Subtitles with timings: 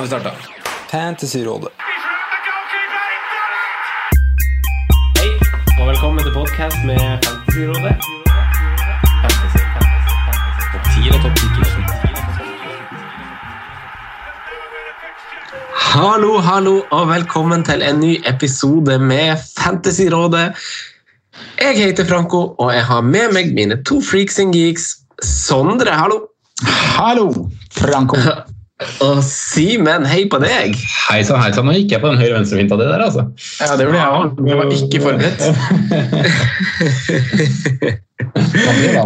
[0.00, 0.36] Nå har vi starta.
[0.90, 1.68] Fantasyrådet.
[5.18, 5.30] Hei,
[5.80, 7.92] og velkommen til podcast med Fantasyrådet.
[9.20, 10.64] Fantasy, fantasy, fantasy.
[10.72, 11.44] Topp 10 og topp 10
[15.92, 20.46] Hallo, hallo, og velkommen til en ny episode med Fantasyrådet.
[21.60, 24.96] Jeg heter Franco, og jeg har med meg mine to freaks and geeks.
[25.22, 26.22] Sondre, hallo.
[26.96, 28.16] Hallo, Franco.
[29.04, 30.76] Og Simen, hei på deg.
[31.10, 31.66] Hei sann, hei sann.
[31.68, 33.22] Nå gikk jeg på den høyre-venstre-finta di der, altså.
[33.60, 34.26] Ja, det ble jeg òg.
[34.48, 35.42] Jeg var ikke forberedt.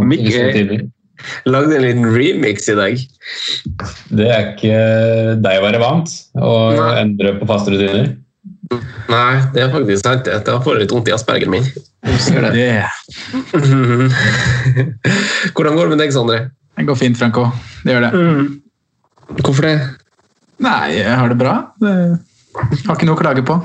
[0.11, 0.91] Mikkel
[1.49, 2.99] lagde en liten remix i dag.
[4.15, 4.77] Det er ikke
[5.43, 6.09] deg å være vant
[6.39, 6.93] å Nei.
[7.05, 8.07] endre på faste rutiner.
[9.11, 10.25] Nei, det er faktisk sant.
[10.27, 10.49] det.
[10.49, 11.67] har får litt vondt i aspergeren min.
[12.05, 12.05] Det,
[15.55, 16.39] Hvordan går det med deg, Sondre?
[16.75, 17.43] det går fint, Franco.
[17.85, 18.13] Det gjør det.
[19.41, 19.75] Hvorfor det?
[20.65, 21.55] Nei, jeg har det bra.
[21.81, 21.93] Det,
[22.87, 23.59] har ikke noe å klage på.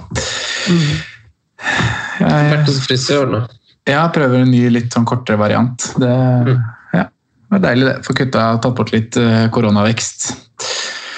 [2.19, 3.59] Vært Jeg, hos frisøren, da.
[3.89, 5.85] Ja, prøver en ny, litt sånn kortere variant.
[6.01, 6.09] Det,
[6.93, 7.95] ja, det var deilig, det.
[8.05, 10.29] Få kutta tatt bort litt eh, koronavekst.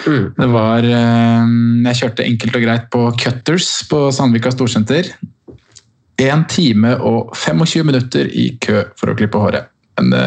[0.07, 0.31] Mm.
[0.37, 1.51] Det var eh,
[1.85, 5.11] Jeg kjørte enkelt og greit på Cutters på Sandvika Storsenter.
[6.21, 9.71] 1 time og 25 minutter i kø for å klippe håret.
[9.97, 10.25] Men det,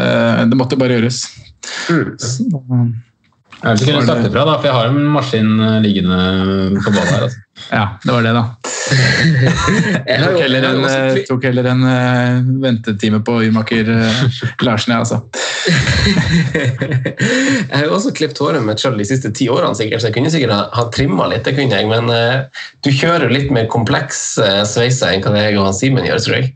[0.50, 1.24] det måtte bare gjøres.
[1.88, 2.14] Mm.
[2.20, 2.44] Så,
[3.64, 6.18] Jeg vil kunne sagt ifra, da, for jeg har en maskin eh, liggende
[6.84, 7.22] på badet her.
[7.28, 7.40] altså.
[7.78, 8.44] ja, det var det, da.
[10.10, 12.32] Jeg Tok heller en, eh, tok heller en eh,
[12.64, 14.20] ventetime på Urmaker eh,
[14.66, 15.18] Larsen, jeg, altså.
[17.64, 20.16] Jeg har jo også klippet håret mitt sjøl de siste ti årene, sikkert, så jeg
[20.18, 21.46] kunne sikkert ha, ha trimma litt.
[21.46, 22.36] det kunne jeg, Men uh,
[22.84, 26.46] du kjører litt mer kompleks uh, sveiser enn hva jeg og Simen gjør, tror jeg.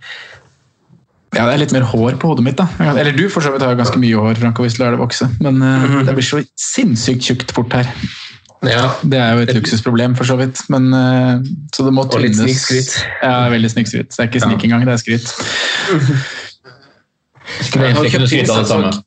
[1.36, 2.64] Ja, det er litt mer hår på hodet mitt, da.
[2.94, 5.26] Eller du for så vidt har ganske mye hår, Franco, hvis du lar det vokse.
[5.44, 7.86] Men uh, det blir så sinnssykt tjukt fort her.
[8.64, 10.56] Ja, Det er jo et luksusproblem, for så vidt.
[10.72, 11.34] Men, uh,
[11.74, 12.64] så det må Og litt tynnes.
[12.64, 12.90] snikskryt.
[13.22, 14.08] Ja, veldig snikskryt.
[14.16, 15.28] Det er ikke snik engang, det er skryt.
[17.68, 18.36] Skulle Jeg har kjøpt av det
[18.72, 18.88] samme.
[18.88, 19.04] tynnesaks.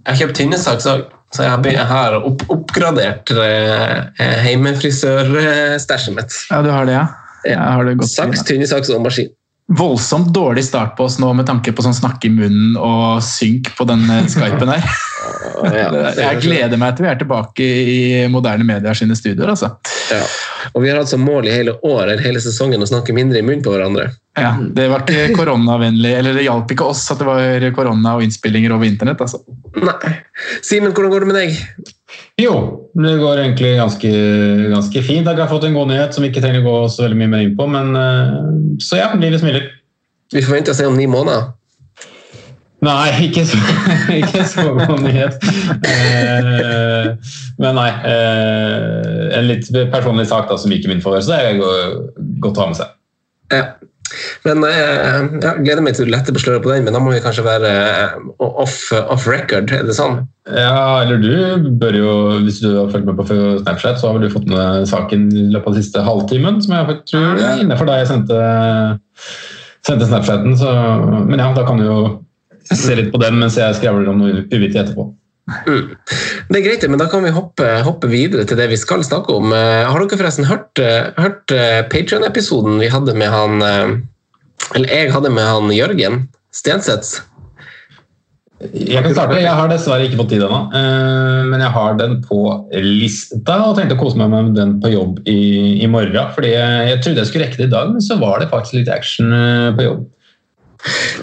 [0.00, 1.00] Jeg har kjøpt tynnesaks òg,
[1.36, 1.52] så jeg
[1.86, 6.32] har, opp, oppgradert uh, heimefrisørstæsjet mitt.
[6.50, 7.04] Ja, du har det, ja?
[7.46, 8.10] ja har det godt.
[8.10, 9.30] Saks, tynnesaks og maskin.
[9.70, 13.70] Voldsomt dårlig start på oss nå med tanke på sånn snakke i munnen og synk
[13.78, 14.82] på den eh, skypen her.
[16.20, 18.00] Jeg gleder meg til vi er tilbake i
[18.32, 19.72] moderne medier sine studioer, altså.
[20.10, 20.22] Ja.
[20.74, 23.40] Og vi har hatt som mål i hele året, eller hele sesongen, å snakke mindre
[23.40, 24.10] i munnen på hverandre.
[24.38, 28.26] Ja, det var ikke koronavennlig, eller det hjalp ikke oss at det var korona og
[28.26, 29.42] innspillinger over internett, altså.
[29.80, 30.16] Nei.
[30.66, 31.90] Simen, hvordan går det med deg?
[32.40, 32.54] Jo,
[32.96, 34.10] det går egentlig ganske,
[34.72, 35.28] ganske fint.
[35.28, 37.32] Jeg har fått en god nyhet som vi ikke trenger å gå så veldig mye
[37.34, 37.66] mer inn på.
[37.70, 38.36] Men, eh,
[38.82, 39.66] så ja, livet smiler.
[40.32, 41.50] Vi forventer å se om ni måneder.
[42.80, 43.58] Nei, ikke så,
[44.22, 45.36] ikke så god nyhet.
[45.84, 47.10] Eh,
[47.60, 47.90] men nei.
[48.08, 51.60] Eh, en litt personlig sak da, som gikk i min favør, så det er
[52.40, 52.96] godt å ha med seg.
[53.52, 53.64] Ja.
[54.46, 57.12] Men jeg jeg gleder meg til å lette på sløret på den, men da må
[57.12, 60.22] vi kanskje være eh, off, off record, er det sånn?
[60.50, 62.14] Ja, eller du bør jo,
[62.46, 65.46] hvis du har fulgt med på Snapchat, så har vel du fått med saken i
[65.52, 68.40] løpet av den siste halvtimen, som jeg tror er innenfor da jeg sendte,
[69.86, 70.58] sendte Snapchaten.
[70.58, 70.74] Så,
[71.28, 72.00] men ja, da kan du jo
[72.70, 75.10] se litt på den mens jeg skravler om noe uvittig etterpå.
[75.66, 75.94] Mm.
[76.50, 79.34] Det er greit, men da kan vi hoppe, hoppe videre til det vi skal snakke
[79.34, 79.54] om.
[79.54, 83.64] Eh, Har dere forresten hørt, eh, hørt eh, Patreon-episoden vi hadde med han
[84.76, 86.22] Eller jeg hadde med han Jørgen
[86.54, 87.26] Stenseth?
[88.60, 89.38] Jeg kan starte.
[89.40, 90.58] Jeg har dessverre ikke fått tid ennå,
[91.48, 92.42] men jeg har den på
[92.76, 96.28] lista og tenkte å kose meg med den på jobb i, i morgen.
[96.34, 98.76] fordi jeg, jeg trodde jeg skulle rekke det i dag, men så var det faktisk
[98.76, 99.32] litt action
[99.78, 100.04] på jobb.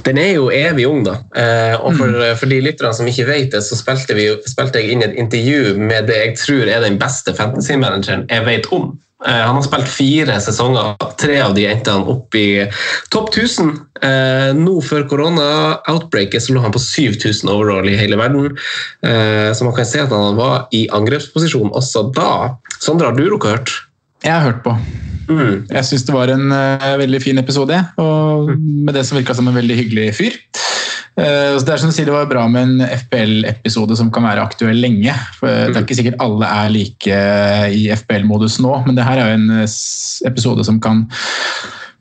[0.06, 1.18] Den er jo evig ung, da.
[1.36, 4.94] Eh, og for, for de lytterne som ikke vet det, så spilte, vi, spilte jeg
[4.94, 8.92] inn et intervju med det jeg tror er den beste fantasy-manageren jeg vet om.
[9.26, 10.94] Eh, Han har spilt fire sesonger.
[11.20, 12.68] Tre av de endte han opp i
[13.14, 13.74] topp 1000.
[14.06, 18.54] Eh, Nå før korona-outbreaket så lå han på 7000 overall i hele verden.
[19.02, 22.32] Så man kan se at han var i angrepsposisjon også da.
[22.78, 23.76] Sondre, har du rukket hørt?
[24.24, 24.74] Jeg har hørt på.
[25.28, 25.68] Mm.
[25.70, 29.50] Jeg syns det var en uh, veldig fin episode, og med det som virka som
[29.50, 30.38] en veldig hyggelig fyr.
[31.18, 34.28] Uh, så det er som du sier, det var bra med en FPL-episode som kan
[34.28, 35.16] være aktuell lenge.
[35.40, 37.24] For Det er ikke sikkert alle er like
[37.74, 39.80] i FPL-modus nå, men det her er jo en eh,
[40.30, 41.06] episode som kan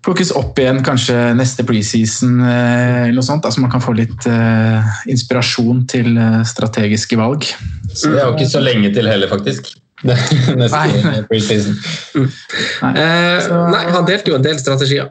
[0.07, 3.97] plukkes opp igjen kanskje neste preseason eh, eller noe sånt, Altså så man kan få
[3.99, 7.49] litt uh, inspirasjon til eh, strategiske valg.
[7.93, 9.75] Så det er jo ikke så lenge til heller, faktisk.
[10.05, 11.23] Neste Nei.
[11.31, 11.77] preseason.
[12.17, 15.11] Eh, Så- nei, han delte jo en del strategier.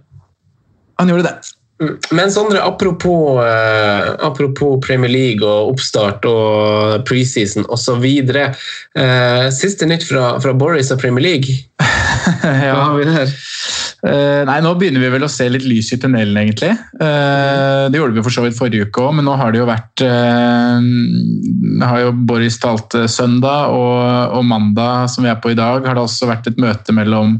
[0.99, 1.35] Han gjorde det.
[2.11, 8.05] Men Sondre, apropos, eh, apropos Premier League og oppstart og preseason osv.
[8.95, 11.57] Eh, siste nytt fra, fra Boris og Premier League.
[12.43, 12.73] Ja.
[12.75, 13.33] har vi det Eh,
[14.05, 16.71] nei, Nå begynner vi vel å se litt lys i tunnelen, egentlig.
[17.01, 19.69] Eh, det gjorde vi for så vidt forrige uke òg, men nå har det jo
[19.69, 20.89] vært eh,
[21.85, 25.97] har jo Boris talt søndag, og, og mandag, som vi er på i dag, har
[25.97, 27.39] det også vært et møte mellom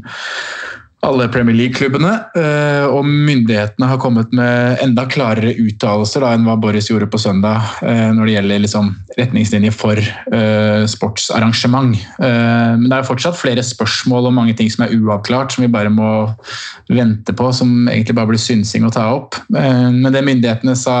[1.06, 6.90] alle Premier League-klubbene, eh, og myndighetene har kommet med enda klarere uttalelser enn hva Boris
[6.90, 11.94] gjorde på søndag eh, når det gjelder liksom, retningslinjer for eh, sportsarrangement.
[12.18, 15.92] Men det er fortsatt flere spørsmål og mange ting som er uavklart, som vi bare
[15.92, 16.10] må
[16.90, 19.38] vente på, som egentlig bare blir synsing å ta opp.
[19.48, 20.98] Men det myndighetene sa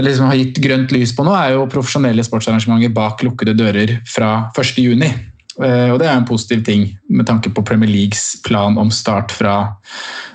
[0.00, 4.34] liksom har gitt grønt lys på nå, er jo profesjonelle sportsarrangementer bak lukkede dører fra
[4.56, 5.31] 1.6.
[5.60, 9.34] Eh, Og det er en positiv ting med tanke på Premier Leagues plan om start
[9.34, 9.76] fra,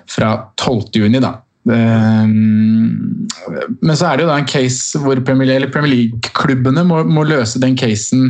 [0.09, 1.19] fra 12.6.
[1.23, 1.33] Da.
[1.73, 7.25] Eh, Men så er det jo da en case hvor Premier, Premier League-klubbene må, må
[7.27, 8.29] løse den casen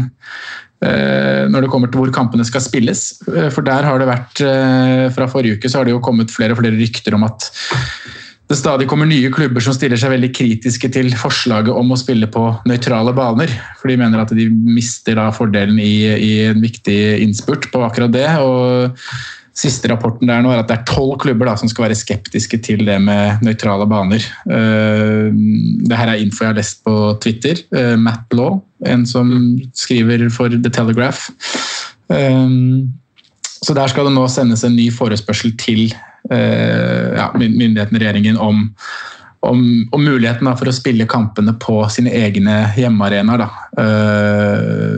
[0.86, 3.10] eh, når det kommer til hvor kampene skal spilles.
[3.26, 4.46] For der har det vært
[5.18, 7.52] Fra forrige uke så har det jo kommet flere og flere rykter om at
[8.48, 12.30] det stadig kommer nye klubber som stiller seg veldig kritiske til forslaget om å spille
[12.32, 13.52] på nøytrale baner.
[13.80, 18.30] For de mener at de mister fordelen i, i en viktig innspurt på akkurat det.
[18.40, 18.96] og
[19.58, 22.60] Siste rapporten der nå er at det er tolv klubber da, som skal være skeptiske
[22.64, 24.24] til det med nøytrale baner.
[24.46, 25.34] Uh,
[25.90, 27.60] det her er info jeg har lest på Twitter.
[27.74, 29.34] Uh, Matt Law, en som
[29.76, 31.34] skriver for The Telegraph.
[32.08, 32.94] Um,
[33.44, 35.90] så der skal det nå sendes en ny forespørsel til
[36.32, 38.66] ja, myndighetene regjeringen om,
[39.40, 43.46] om, om muligheten da, for å spille kampene på sine egne hjemmearenaer.
[43.78, 44.98] Uh,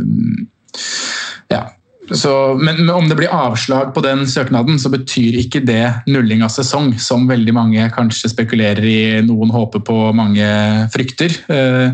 [1.51, 1.65] ja.
[2.09, 6.53] Så, men, om det blir avslag på den søknaden, så betyr ikke det nulling av
[6.53, 10.47] sesong, som veldig mange kanskje spekulerer i, noen håper på, mange
[10.95, 11.35] frykter.
[11.51, 11.93] Uh,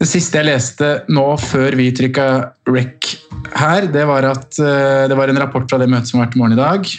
[0.00, 2.26] det siste jeg leste nå før vi trykka
[2.68, 3.12] rec
[3.54, 6.40] her, det var at det var en rapport fra det møtet som har vært i
[6.40, 6.90] morgen i dag.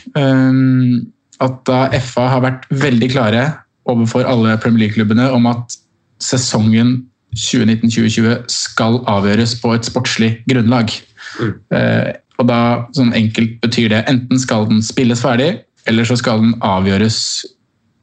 [1.43, 3.43] At da FA har vært veldig klare
[3.89, 5.75] overfor alle Premier League-klubbene om at
[6.23, 6.97] sesongen
[7.35, 10.93] 2019-2020 skal avgjøres på et sportslig grunnlag.
[11.41, 12.59] Uh, og da
[12.95, 15.51] sånn enkelt betyr det enten skal den spilles ferdig,
[15.89, 17.19] eller så skal den avgjøres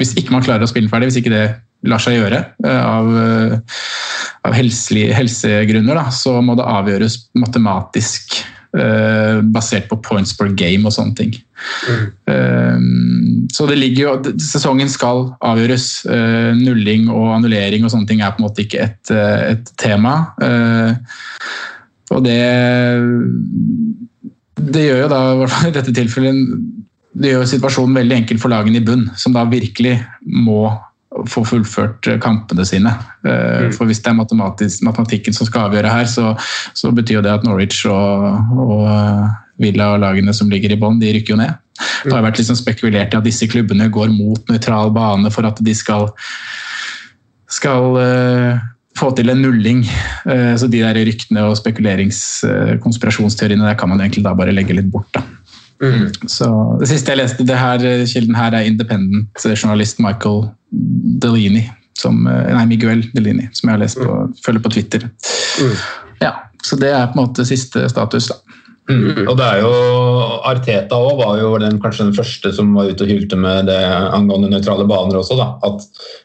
[0.00, 1.44] hvis ikke man klarer å spille den ferdig, hvis ikke det
[1.88, 3.78] lar seg gjøre uh, av, uh,
[4.48, 8.40] av helsegrunner, da, så må det avgjøres matematisk
[8.72, 11.34] basert på points per game og sånne ting.
[13.52, 15.88] Så det ligger jo Sesongen skal avgjøres.
[16.56, 20.14] Nulling og annullering og sånne ting er på en måte ikke et, et tema.
[22.12, 22.40] Og det
[24.72, 25.20] Det gjør jo da,
[25.68, 26.56] i dette tilfellet,
[27.12, 30.70] det gjør situasjonen veldig enkel for lagene i bunn, som da virkelig må
[31.28, 32.92] få fullført kampene sine.
[33.76, 36.32] For hvis det er matematikken som skal avgjøre her, så,
[36.78, 38.86] så betyr jo det at Norwich og, og
[39.60, 41.52] Villa og lagene som ligger i bånn, de rykker jo ned.
[42.04, 45.58] Det har vært liksom spekulert i at disse klubbene går mot nøytral bane for at
[45.64, 46.02] de skal,
[47.50, 48.52] skal uh,
[48.98, 49.80] få til en nulling.
[50.26, 54.90] Uh, så de der ryktene og spekuleringskonspirasjonsteoriene der kan man egentlig da bare legge litt
[54.92, 55.10] bort.
[55.16, 55.20] da.
[55.82, 56.08] Mm.
[56.30, 56.48] Så
[56.80, 60.44] Det siste jeg leste, det her, kilden her er independent-journalist Michael
[61.22, 61.66] Delini.
[61.98, 65.04] Som, nei, Miguel Delini, som jeg har lest på, følger på Twitter.
[65.60, 65.76] Mm.
[66.22, 68.30] Ja, Så det er på en måte siste status.
[68.30, 68.38] da.
[68.90, 69.28] Mm.
[69.30, 69.74] Og det er jo
[70.48, 73.78] Arteta også var jo den, kanskje den første som var ute og hylte med det
[73.86, 75.36] angående nøytrale baner også.
[75.38, 75.84] da, at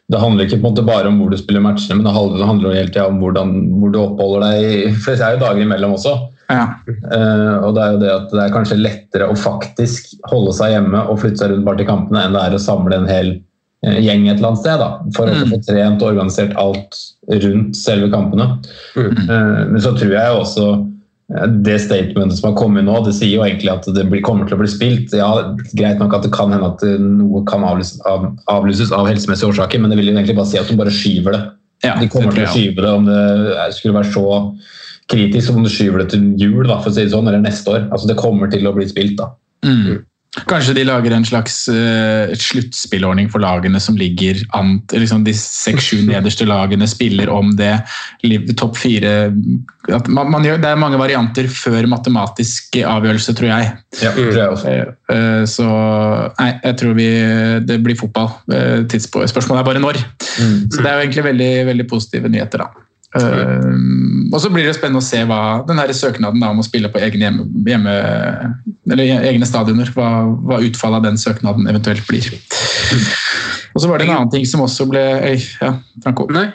[0.09, 2.39] Det handler ikke på en måte bare om hvor du spiller matchene, men det handler,
[2.39, 4.97] det handler jo hele tida om hvordan, hvor du oppholder deg.
[5.03, 6.15] For det er jo dager imellom også.
[6.47, 6.67] Ja.
[6.87, 10.73] Uh, og det er jo det at det er kanskje lettere å faktisk holde seg
[10.77, 13.33] hjemme og flytte seg rundt bare til kampene, enn det er å samle en hel
[13.85, 14.83] uh, gjeng et eller annet sted.
[14.83, 15.41] da, For mm.
[15.43, 17.01] å få trent og organisert alt
[17.43, 18.53] rundt selve kampene.
[18.95, 19.25] Mm.
[19.27, 20.69] Uh, men så tror jeg også
[21.67, 24.55] det statementet som har kommet nå, det sier jo egentlig at det blir, kommer til
[24.55, 25.11] å bli spilt.
[25.11, 25.27] Ja,
[25.75, 29.83] Greit nok at det kan hende at noe kan avlyses av, avlyses av helsemessige årsaker,
[29.83, 31.43] men det vil jo egentlig bare si at de bare skyver det.
[31.83, 34.29] Ja, de kommer det til å skyve det om det skulle være så
[35.11, 37.73] kritisk om du skyver det til jul, da, for å si det sånn, eller neste
[37.73, 37.87] år.
[37.91, 39.31] Altså, det kommer til å bli spilt, da.
[39.65, 40.03] Mm.
[40.45, 46.03] Kanskje de lager en slags uh, sluttspillordning for lagene som ligger an liksom De seks-sju
[46.11, 47.73] nederste lagene spiller om det.
[48.59, 49.31] Topp fire
[50.11, 53.71] man, man gjør, Det er mange varianter før matematisk avgjørelse, tror jeg.
[54.03, 54.75] Ja, tror jeg også.
[55.09, 55.67] Uh, Så
[56.37, 57.07] nei, jeg tror vi,
[57.65, 58.35] det blir fotball.
[58.51, 60.03] Uh, Spørsmålet er bare når.
[60.19, 62.86] Så det er jo egentlig veldig, veldig positive nyheter, da.
[63.17, 66.65] Eh, og så blir det spennende å se hva den her søknaden da, om å
[66.65, 67.95] spille på egne, hjemme, hjemme,
[68.91, 70.11] eller egne stadioner, hva,
[70.47, 72.29] hva utfallet av den søknaden eventuelt blir.
[73.73, 76.27] Og så var det en annen ting som også ble Øy, ja, Franco.
[76.33, 76.49] Nei.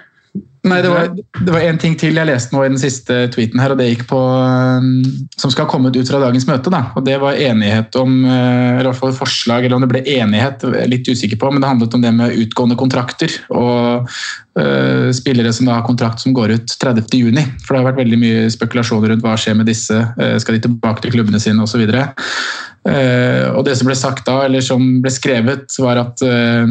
[0.62, 1.09] Nei, det var,
[1.43, 3.89] det var en ting til jeg leste nå i den siste tweeten her, og det
[3.89, 5.01] gikk på um,
[5.35, 6.85] Som skal ha kommet ut fra dagens møte, da.
[6.95, 10.05] Og det var enighet om uh, Eller i hvert fall forslag, eller om det ble
[10.07, 13.35] enighet, litt usikker på, men det handlet om det med utgående kontrakter.
[13.51, 17.43] Og uh, spillere som da har kontrakt som går ut 30.6.
[17.67, 19.99] For det har vært veldig mye spekulasjoner rundt hva skjer med disse.
[20.15, 21.83] Uh, skal de tilbake til klubbene sine osv.
[21.91, 26.71] Uh, og det som ble sagt da, eller som ble skrevet, var at uh,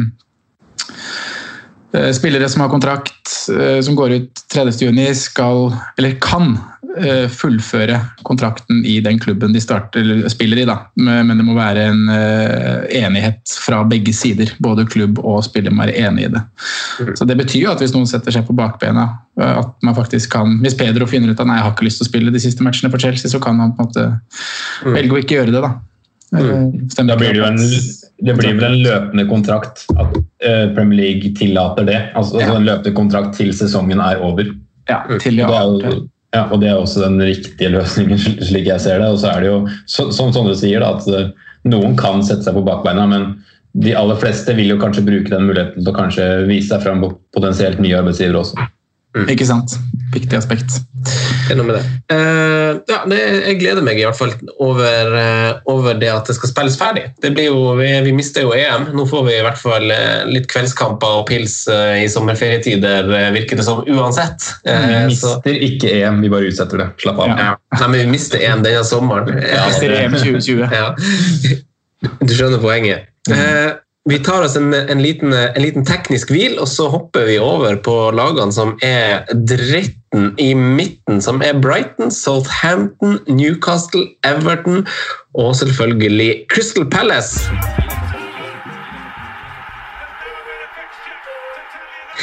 [1.92, 5.66] Spillere som har kontrakt eh, som går ut 30.6, skal,
[5.98, 6.54] eller kan,
[6.96, 10.64] eh, fullføre kontrakten i den klubben de starter, spiller i.
[10.68, 10.78] Da.
[10.96, 14.54] Men det må være en eh, enighet fra begge sider.
[14.62, 16.42] Både klubb og spiller må være enig i det.
[17.18, 19.08] Så Det betyr jo at hvis noen setter seg på bakbena,
[19.40, 22.02] eh, at man faktisk kan Hvis Pedro finner ut at nei, jeg har ikke lyst
[22.02, 25.18] til å spille de siste matchene for Chelsea, så kan han på en måte velge
[25.18, 25.62] å ikke gjøre det.
[25.62, 25.74] da.
[26.38, 27.60] Eh, Da blir det jo en,
[28.22, 32.00] det blir vel en løpende kontrakt at eh, Premier League tillater det.
[32.14, 32.54] Altså, Ja.
[32.54, 34.46] En løpende kontrakt til sesongen er over.
[34.90, 35.48] Ja, til ja.
[35.50, 36.02] Og det, er
[36.32, 39.08] ja, og det er også den riktige løsningen, slik jeg ser det.
[39.10, 39.56] Og så er det jo,
[39.90, 41.32] så, som Sondre sier, da, at eh,
[41.72, 43.32] noen kan sette seg på bakbeina, men
[43.82, 47.02] de aller fleste vil jo kanskje bruke den muligheten til å kanskje vise seg fram
[47.02, 48.68] på potensielt nye arbeidsgivere også.
[49.28, 49.74] Ikke sant?
[50.12, 50.78] Viktig aspekt.
[51.02, 51.82] Det er noe med det.
[52.12, 56.36] Uh, ja, det, jeg gleder meg i hvert fall over, uh, over det at det
[56.36, 57.04] skal spilles ferdig.
[57.20, 58.90] Det blir jo, vi, vi mister jo EM.
[58.96, 63.66] Nå får vi i hvert fall uh, litt kveldskamper og pils i sommerferietider, virker det
[63.66, 64.48] som, uansett.
[64.64, 66.88] Vi mister ikke EM, vi bare utsetter det.
[67.04, 67.34] Slapp av.
[67.36, 67.52] ja.
[67.76, 69.42] Nei, men vi mister EM denne sommeren.
[69.42, 70.66] Ja, Mister EM 2020.
[70.72, 70.92] Ja.
[72.22, 73.08] Du skjønner poenget.
[73.30, 73.70] Eh,
[74.10, 77.76] vi tar oss en, en, liten, en liten teknisk hvil, og så hopper vi over
[77.86, 84.82] på lagene som er dritten i midten, som er Brighton, Southampton, Newcastle, Everton
[85.38, 87.46] og selvfølgelig Crystal Palace.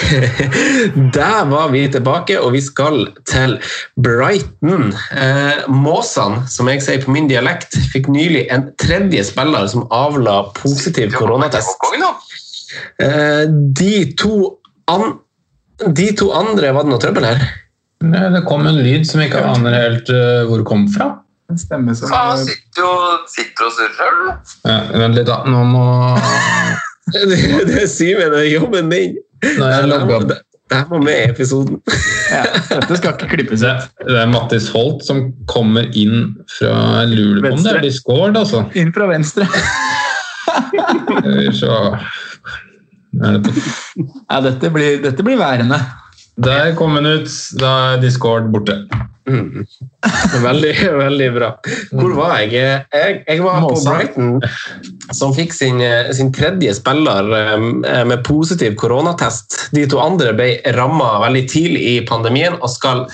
[1.18, 3.58] Der var vi tilbake, og vi skal til
[4.02, 4.94] Brighton.
[5.14, 10.42] Eh, Måsene, som jeg sier på min dialekt, fikk nylig en tredje spiller som avla
[10.58, 11.88] positiv koronatest.
[13.02, 15.20] Eh, de, to an
[15.80, 17.42] de to andre Var det noe trøbbel her?
[18.04, 21.14] Nei, Det kom en lyd som jeg ikke aner helt uh, hvor kom fra.
[21.58, 22.12] Stemme som
[22.46, 24.52] sitter og, sitter og surrer, du.
[24.70, 25.42] Ja, vent litt, da.
[25.50, 25.86] Nå må
[27.10, 29.18] Det, sier er Simen, det er jobben din.
[29.42, 30.32] Det opp.
[30.32, 31.80] her- det her må med i episoden.
[32.30, 34.06] ja, Dette skal ikke klippes Det, ut.
[34.06, 38.66] det er Mattis Holt som kommer inn fra om det er Discord, altså.
[38.78, 39.48] Inn fra venstre.
[41.58, 41.72] Så.
[43.24, 43.54] Er det på
[44.30, 45.80] Ja, dette blir, dette blir værende.
[46.40, 47.30] Der kom den ut.
[47.60, 48.82] Da er Discord borte.
[49.30, 49.66] Mm.
[50.44, 51.50] Veldig, veldig bra.
[51.92, 52.54] Hvor var jeg?
[52.56, 54.40] Jeg, jeg var på Brighton,
[55.14, 55.84] som fikk sin,
[56.18, 59.60] sin tredje spiller eh, med positiv koronatest.
[59.76, 63.06] De to andre ble ramma veldig tidlig i pandemien og skal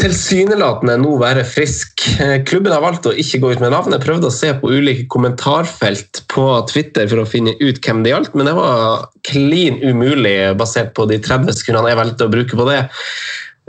[0.00, 2.04] tilsynelatende nå være frisk.
[2.20, 3.92] Eh, Klubben har valgt å ikke gå ut med navn.
[3.94, 8.14] Jeg prøvde å se på ulike kommentarfelt på Twitter for å finne ut hvem det
[8.14, 12.58] gjaldt, men det var klin umulig basert på de 30 sekundene jeg valgte å bruke
[12.58, 12.82] på det.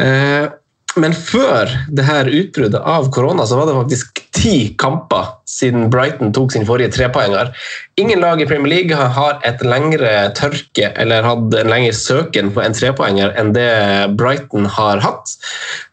[0.02, 0.50] Eh,
[0.96, 6.32] Men før det her utbruddet av korona så var det faktisk ti kamper siden Brighton
[6.36, 7.52] tok sin forrige trepoenger.
[8.00, 12.64] Ingen lag i Premier League har et lengre tørke eller hatt en lengre søken på
[12.64, 13.70] en trepoenger enn det
[14.18, 15.36] Brighton har hatt.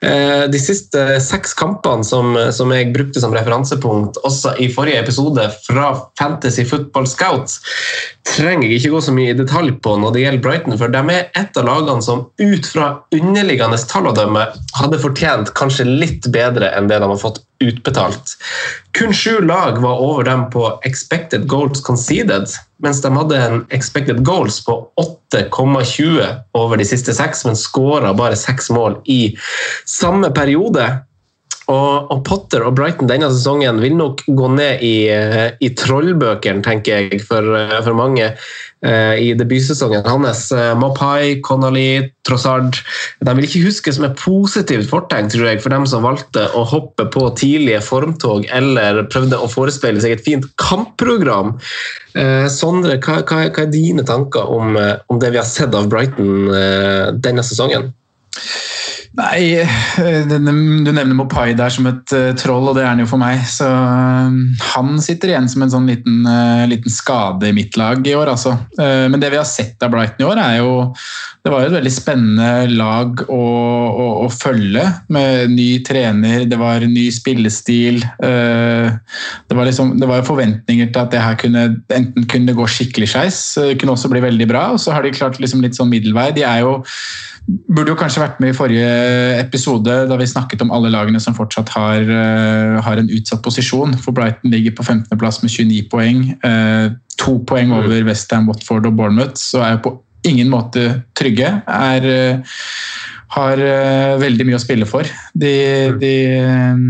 [0.04, 5.48] Eh, De siste seks kampene som, som jeg brukte som referansepunkt også i forrige episode
[5.66, 7.60] fra Fantasy Football Scouts,
[8.30, 11.02] trenger jeg ikke gå så mye i detalj på når det gjelder Brighton, for de
[11.12, 14.46] er et av lagene som ut fra underliggende tall å dømme
[14.78, 18.36] hadde fortjent kanskje litt bedre enn det de har fått utbetalt.
[18.98, 22.48] Kun sju lag var over dem på expected goals conceded,
[22.82, 24.78] mens de hadde en expected goals på
[25.34, 26.24] 8,20
[26.56, 29.36] over de siste seks, men skåra bare seks mål i
[29.88, 30.88] samme periode.
[31.70, 36.64] Og, og Potter og Brighton denne sesongen vil nok gå ned i, eh, i trollbøkene,
[36.66, 38.32] tenker jeg, for, eh, for mange
[38.80, 40.46] i debutsesongen hans.
[40.52, 42.78] Eh, Mapai, Connolly, Trossard
[43.20, 46.64] De vil ikke huske som et positivt fortegn tror jeg, for dem som valgte å
[46.68, 51.56] hoppe på tidlige formtog eller prøvde å forespeile seg et fint kampprogram.
[52.16, 55.76] Eh, Sondre, hva, hva, hva er dine tanker om, eh, om det vi har sett
[55.76, 57.92] av Brighton eh, denne sesongen?
[59.18, 63.08] Nei, eh, du nevner Mopai der som et eh, troll, og det er han jo
[63.10, 63.42] for meg.
[63.50, 64.36] Så eh,
[64.70, 66.20] han sitter igjen som en sånn liten,
[66.70, 68.54] liten skade i mitt lag i år, altså.
[68.78, 70.70] Men det vi har sett av Brighton i år, er jo
[71.42, 76.58] Det var jo et veldig spennende lag å, å, å følge, med ny trener, det
[76.60, 78.02] var ny spillestil.
[78.20, 81.64] Det var, liksom, det var forventninger til at det her kunne
[81.96, 83.40] enten kunne gå skikkelig skeis,
[83.80, 86.28] kunne også bli veldig bra, og så har de klart liksom litt sånn middelvei.
[86.36, 86.76] De er jo
[87.48, 88.90] Burde jo kanskje vært med i forrige
[89.40, 93.96] episode da vi snakket om alle lagene som fortsatt har, eh, har en utsatt posisjon.
[93.98, 96.22] For Brighton ligger på 15.-plass med 29 poeng.
[96.44, 96.90] eh,
[97.20, 101.62] to poeng over Westham, Watford og Bournemouth, så er jo på ingen måte trygge.
[101.66, 102.38] Er, eh,
[103.36, 105.54] har eh, veldig mye å spille for de,
[106.00, 106.80] de, eh,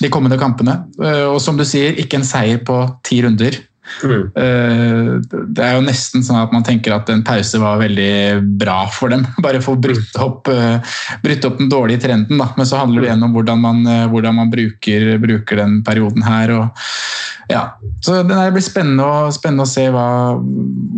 [0.00, 0.84] de kommende kampene.
[1.00, 3.58] Eh, og som du sier, ikke en seier på ti runder.
[4.36, 8.84] Eh, Det er jo nesten sånn at man tenker at en pause var veldig bra
[8.94, 9.26] for dem.
[9.44, 12.40] Bare få brutt opp, eh, brutt opp den dårlige trenden.
[12.40, 12.50] Da.
[12.56, 16.24] Men så handler det igjen om hvordan man, eh, hvordan man bruker, bruker den perioden
[16.26, 16.54] her.
[16.56, 16.88] Og,
[17.50, 17.66] ja.
[18.04, 20.08] Så det blir spennende spennende å se hva,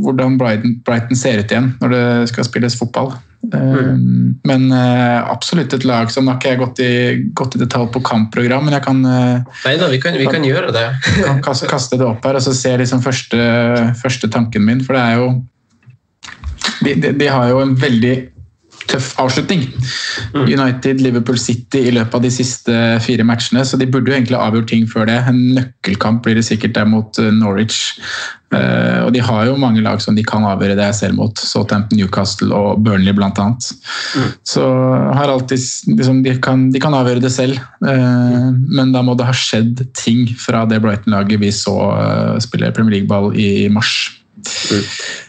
[0.05, 3.15] hvordan Brighton, Brighton ser ut igjen når det skal spilles fotball.
[3.43, 3.95] Eh,
[4.45, 6.93] Men eh, absolutt et lag som Nå har ikke jeg gått i,
[7.35, 10.47] gått i detalj på kampprogram, men jeg kan eh, Nei da, vi kan, vi kan
[10.47, 10.85] gjøre det.
[11.27, 13.41] kan kaste, kaste det opp her og så se liksom første,
[14.03, 14.85] første tanken min.
[14.87, 15.33] For det er jo
[16.83, 18.15] de, de, de har jo en veldig
[18.93, 19.65] tøff avslutning.
[20.37, 24.39] United, Liverpool City i løpet av de siste fire matchene, så de burde jo egentlig
[24.39, 25.19] avgjort ting før det.
[25.29, 27.97] En nøkkelkamp blir det sikkert der mot eh, Norwich.
[28.53, 31.39] Uh, og de har jo mange lag som de kan avgjøre det selv mot.
[31.41, 33.71] Southampton, Newcastle og Burnley blant annet.
[34.45, 34.67] Så
[35.17, 35.63] har alltid
[35.97, 37.57] liksom, de, kan, de kan avgjøre det selv,
[37.89, 42.73] eh, men da må det ha skjedd ting fra det Brighton-laget vi så uh, spille
[42.77, 44.11] Premier League-ball i mars.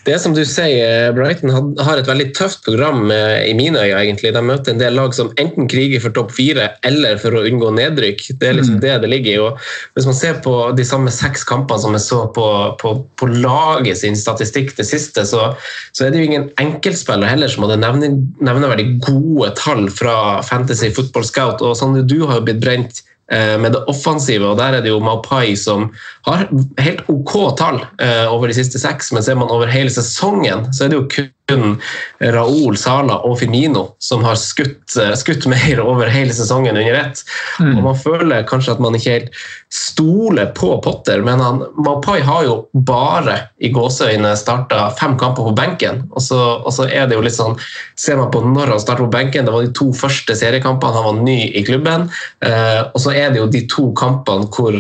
[0.03, 3.99] Det som du sier, Brighton har et veldig tøft program eh, i mine øyne.
[4.01, 4.33] egentlig.
[4.35, 7.71] De møter en del lag som enten kriger for topp fire eller for å unngå
[7.77, 8.25] nedrykk.
[8.41, 9.39] Det er liksom det det ligger i.
[9.39, 9.61] og
[9.95, 12.47] Hvis man ser på de samme seks kampene som jeg så på,
[12.81, 15.53] på, på laget sin statistikk det siste, så,
[15.93, 20.91] så er det jo ingen enkeltspiller heller som hadde nevne- nevneverdig gode tall fra Fantasy
[20.95, 21.61] Football Scout.
[21.61, 24.99] og Sander, du har jo blitt brent med det offensive, og der er det jo
[24.99, 25.87] Maupai som
[26.27, 26.47] har
[26.83, 30.85] helt OK tall eh, over de siste seks, men ser man over hele sesongen, så
[30.85, 36.07] er det jo kun Raúl, Sala og Firmino som har skutt, eh, skutt mer over
[36.07, 37.23] hele sesongen under ett.
[37.59, 39.35] Og man føler kanskje at man ikke helt
[39.69, 45.55] stoler på Potter, men han, Maupai har jo bare i gåseøyne starta fem kamper på
[45.55, 46.07] benken.
[46.13, 47.59] Og så, og så er det jo litt sånn
[47.99, 51.05] Ser man på når han starter på benken, det var de to første seriekampene, han
[51.05, 52.09] var ny i klubben.
[52.43, 54.79] Eh, og så er det jo de to kampene hvor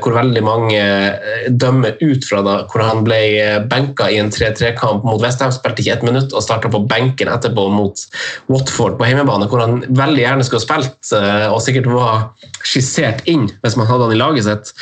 [0.00, 4.30] hvor veldig mange eh, dømmer ut fra da, hvor han ble eh, benka i en
[4.32, 8.04] 3-3-kamp mot Westham, spilte ikke ett minutt og starta på benken etterpå mot
[8.48, 12.30] Watford på hjemmebane, hvor han veldig gjerne skulle ha spilt eh, og sikkert var
[12.64, 14.72] skissert inn hvis man hadde han i laget sitt.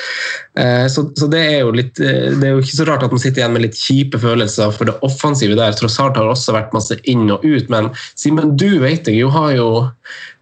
[0.59, 3.15] Eh, Så, så det er jo litt eh, Det er jo ikke så rart at
[3.15, 5.75] man sitter igjen med litt kjipe følelser for det offensive der.
[5.79, 9.33] Tross alt har også vært masse inn og ut, men Simen, du vet jeg, du
[9.35, 9.69] har jo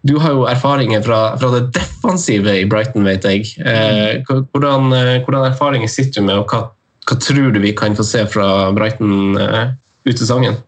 [0.06, 3.48] du har jo erfaringer fra, fra det defensive i Brighton, vet jeg.
[3.60, 6.68] Eh, hvordan, eh, hvordan erfaringer sitter du med, og hva,
[7.06, 9.74] hva tror du vi kan få se fra Brighton eh,
[10.06, 10.58] ut sesongen?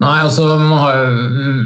[0.00, 0.94] Nei, altså, man har,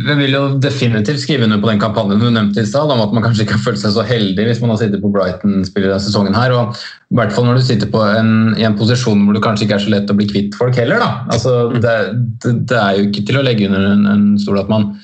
[0.08, 3.12] Jeg vil jo definitivt skrive under på den kampanjen du nevnte i stad, om at
[3.14, 6.02] man kanskje ikke har følt seg så heldig hvis man har sittet på Brighton-spiller denne
[6.02, 6.34] sesongen.
[6.34, 6.74] her, og
[7.14, 9.78] I hvert fall når du sitter på en, i en posisjon hvor det kanskje ikke
[9.78, 10.98] er så lett å bli kvitt folk heller.
[11.04, 11.12] da.
[11.30, 11.94] Altså, det,
[12.42, 14.96] det, det er jo ikke til å legge under en, en stol at man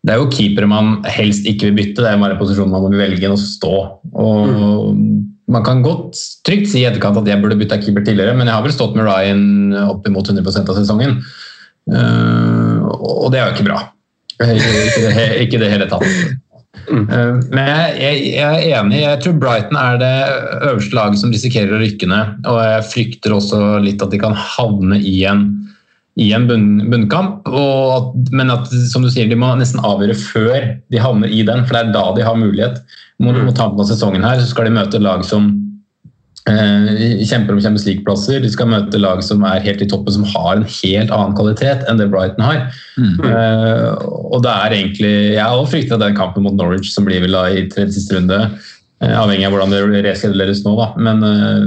[0.00, 2.86] Det er jo keepere man helst ikke vil bytte, det er bare en posisjon man
[2.86, 3.74] må velge å stå.
[4.16, 4.96] og
[5.50, 8.56] Man kan godt trygt si i etterkant at jeg burde bytta keeper tidligere, men jeg
[8.56, 11.18] har vel stått med Ryan oppimot 100 av sesongen.
[11.90, 13.82] Uh, og det er jo ikke bra.
[14.40, 14.70] Ikke
[15.04, 16.06] det, ikke det hele tatt.
[16.90, 19.00] Eh, Men jeg, jeg, jeg er enig.
[19.02, 20.14] Jeg tror Brighton er det
[20.70, 22.38] øverste laget som risikerer å rykke ned.
[22.50, 25.46] Og jeg frykter også litt at de kan havne i en,
[26.18, 27.48] i en bunn, bunnkamp.
[27.48, 31.64] Og men at som du sier, de må nesten avgjøre før de havner i den,
[31.66, 32.82] for det er da de har mulighet.
[33.20, 35.50] Mot, mot tampen av sesongen her så skal de møte lag som
[36.48, 38.40] eh, kjemper om Champions League-plasser.
[38.42, 41.84] De skal møte lag som er helt i toppen, som har en helt annen kvalitet
[41.88, 42.62] enn det Brighton har.
[42.96, 43.88] Eh,
[44.32, 47.46] og det er egentlig Jeg også fryktet den kampen mot Norwich, som blir vel da
[47.52, 48.42] i tredje siste runde.
[49.02, 50.90] Eh, avhengig av hvordan det reskeduleres nå, da.
[51.00, 51.64] Men eh,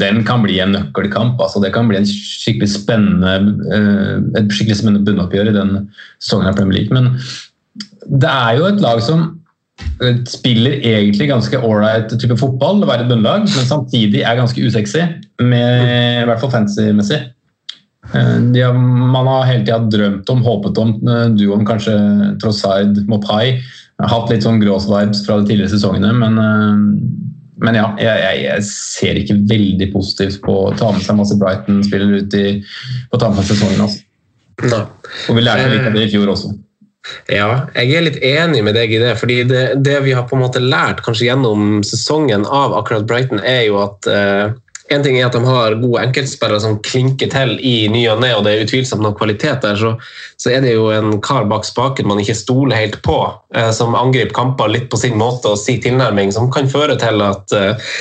[0.00, 1.40] den kan bli en nøkkelkamp.
[1.40, 5.76] altså Det kan bli en skikkelig spennende eh, et skikkelig spennende bunnoppgjør i den
[6.18, 6.94] sesongen av Premier League.
[6.94, 7.14] Men
[8.04, 9.32] det er jo et lag som
[10.30, 15.02] spiller egentlig ganske ålreit type fotball, å være et bunnlag, men samtidig er ganske usexy,
[15.42, 15.88] med,
[16.22, 17.24] i hvert fall fancy-messig.
[18.12, 18.74] Eh, har,
[19.12, 21.94] man har hele tida drømt om, håpet om eh, duoen kanskje
[22.42, 23.60] Trossard Mopai.
[24.02, 28.66] Hatt litt sånn grås-vibes fra de tidligere sesongene, men, eh, men ja, jeg, jeg, jeg
[28.68, 32.46] ser ikke veldig positivt på å ta med seg masse Brighton-spillere ut i,
[33.10, 33.86] på ta med seg sesongen.
[33.86, 34.04] Altså.
[34.64, 34.84] Nei.
[35.30, 36.52] Og vi lærte litt av det i fjor også.
[37.28, 39.12] Ja, jeg er litt enig med deg i det.
[39.20, 43.42] fordi det, det vi har på en måte lært kanskje gjennom sesongen av akkurat Brighton,
[43.44, 44.54] er jo at eh,
[44.94, 48.30] en ting er at de har gode enkeltspillere som klinker til i ny og ne,
[48.36, 49.94] og det er utvilsomt noe kvalitet der, så,
[50.40, 53.18] så er det jo en kar bak spaken man ikke stoler helt på,
[53.56, 57.24] eh, som angriper kamper litt på sin måte og sin tilnærming, som kan føre til
[57.24, 57.94] at, eh,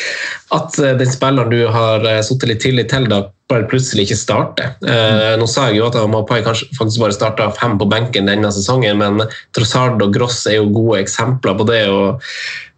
[0.55, 4.19] at eh, den spilleren du har eh, satt litt tillit til, da bare plutselig ikke
[4.19, 4.73] starter.
[4.81, 8.51] Eh, nå sa jeg jo at Mapai kanskje faktisk bare starta fem på benken denne
[8.53, 9.23] sesongen, men
[9.55, 11.83] Trossard og Gross er jo gode eksempler på det.
[11.93, 12.23] og,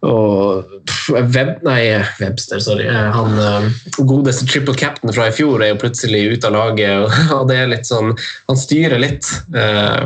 [0.06, 0.76] og
[1.10, 1.80] Web, nei,
[2.20, 2.86] Webster, sorry.
[2.90, 6.92] Eh, Han eh, godeste triple captain fra i fjor er jo plutselig ute av laget.
[7.00, 8.12] og, og det er litt sånn,
[8.50, 10.04] Han styrer litt eh,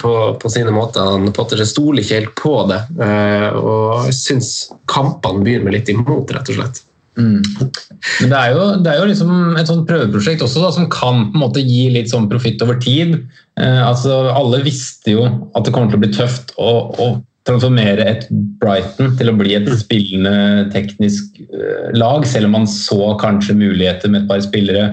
[0.00, 1.06] på, på sine måter.
[1.16, 2.82] Han Potter stoler ikke helt på det.
[3.00, 4.54] Eh, og jeg syns
[4.90, 6.84] kampene byr meg litt imot, rett og slett.
[7.18, 11.26] Men det er jo, det er jo liksom et sånt prøveprosjekt også da, som kan
[11.30, 13.16] på en måte gi litt sånn profitt over tid.
[13.60, 17.08] Eh, altså, alle visste jo at det kommer til å bli tøft å, å
[17.48, 18.26] transformere et
[18.60, 24.12] Brighton til å bli et spillende teknisk eh, lag, selv om man så kanskje muligheter
[24.12, 24.90] med et par spillere.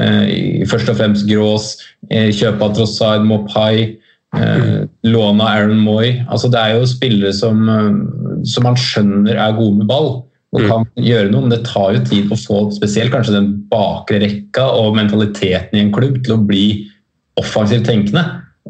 [0.00, 1.74] Eh, først og fremst Grås,
[2.10, 4.00] eh, kjøp av Trossard, Mopai,
[4.36, 6.18] eh, låne av Aaron Moy.
[6.28, 10.12] Altså, det er jo spillere som, eh, som man skjønner er gode med ball
[10.50, 14.18] og kan gjøre noe, men det tar jo tid å få spesielt kanskje den bakre
[14.22, 16.64] rekka og mentaliteten i en klubb til å bli
[17.38, 18.24] offensivt tenkende.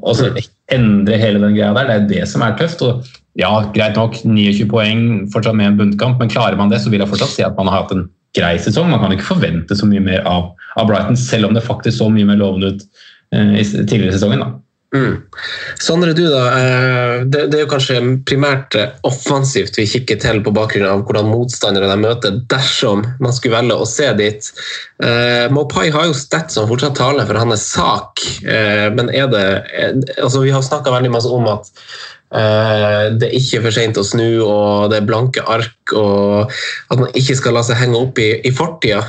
[0.05, 0.29] Og så
[0.73, 1.88] endre hele den greia der.
[1.88, 2.85] Det er det som er tøft.
[2.85, 3.09] og
[3.40, 7.01] ja, greit nok, 29 poeng fortsatt med en bunnkamp, men klarer man det, så vil
[7.01, 8.90] jeg fortsatt si at man har hatt en grei sesong.
[8.93, 12.11] Man kan ikke forvente så mye mer av, av Brighton, selv om det faktisk så
[12.12, 12.85] mye mer lovende ut
[13.35, 14.45] eh, i tidligere i sesongen.
[14.45, 14.53] da.
[14.90, 15.22] Mm.
[15.79, 16.46] Sondre, du da.
[16.59, 21.31] eh, Det, er jo kanskje primært eh, offensivt vi kikker til på bakgrunn av hvordan
[21.31, 24.50] motstandere de møter, dersom man skulle velge å se dit.
[25.05, 29.44] Eh, Mopai har jo stats som fortsatt taler for hans sak, eh, men er det
[30.18, 31.70] altså Vi har snakka veldig masse om at
[32.31, 37.11] det er ikke for sent å snu, og det er blanke ark, og at man
[37.18, 39.00] ikke skal la seg henge opp i, i fortida.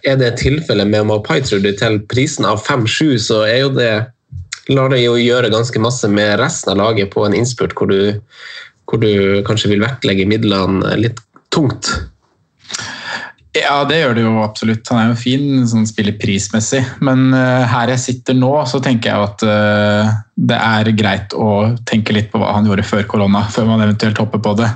[0.00, 1.68] Er det tilfellet med Mopai, tror du?
[1.76, 3.90] Til prisen av 5-7, så er jo det
[4.72, 8.16] lar deg jo gjøre ganske masse med resten av laget på en innspurt hvor du,
[8.88, 11.20] hvor du kanskje vil vektlegge midlene litt
[11.54, 11.90] tungt.
[13.54, 14.88] Ja, det gjør det jo absolutt.
[14.90, 16.80] Han er jo fin sånn spiller prismessig.
[17.06, 21.74] Men uh, her jeg sitter nå, så tenker jeg at eh, det er greit å
[21.86, 24.70] tenke litt på hva han gjorde før korona, før man eventuelt hopper på det.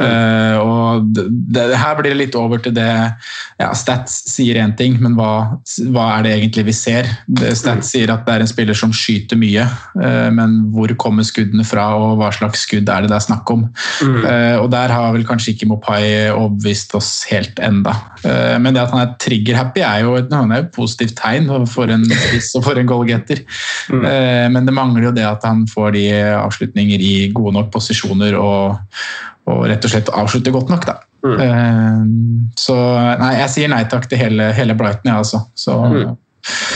[0.00, 4.72] Uh, og det, det, her blir det litt over til det ja, Stats sier én
[4.78, 5.60] ting, men hva,
[5.92, 7.10] hva er det egentlig vi ser?
[7.26, 9.66] Det, Stats sier at det er en spiller som skyter mye,
[10.00, 13.54] uh, men hvor kommer skuddene fra, og hva slags skudd er det det er snakk
[13.54, 13.68] om?
[14.02, 17.94] Uh, og der har vel kanskje ikke Mopai overbevist oss helt enda.
[18.24, 21.50] Men det at han er trigger-happy er jo et, han er jo et positivt tegn
[21.68, 23.42] for en spiss og for en goalgetter.
[23.92, 26.04] Eh, men det mangler jo det at han får de
[26.38, 28.78] avslutninger i gode nok posisjoner og,
[29.50, 31.00] og rett og slett avslutter godt nok, da.
[31.24, 32.50] Mm.
[32.60, 32.74] så
[33.16, 35.40] nei, jeg sier nei takk til hele, hele Brighton, jeg, altså.
[35.56, 35.78] Så,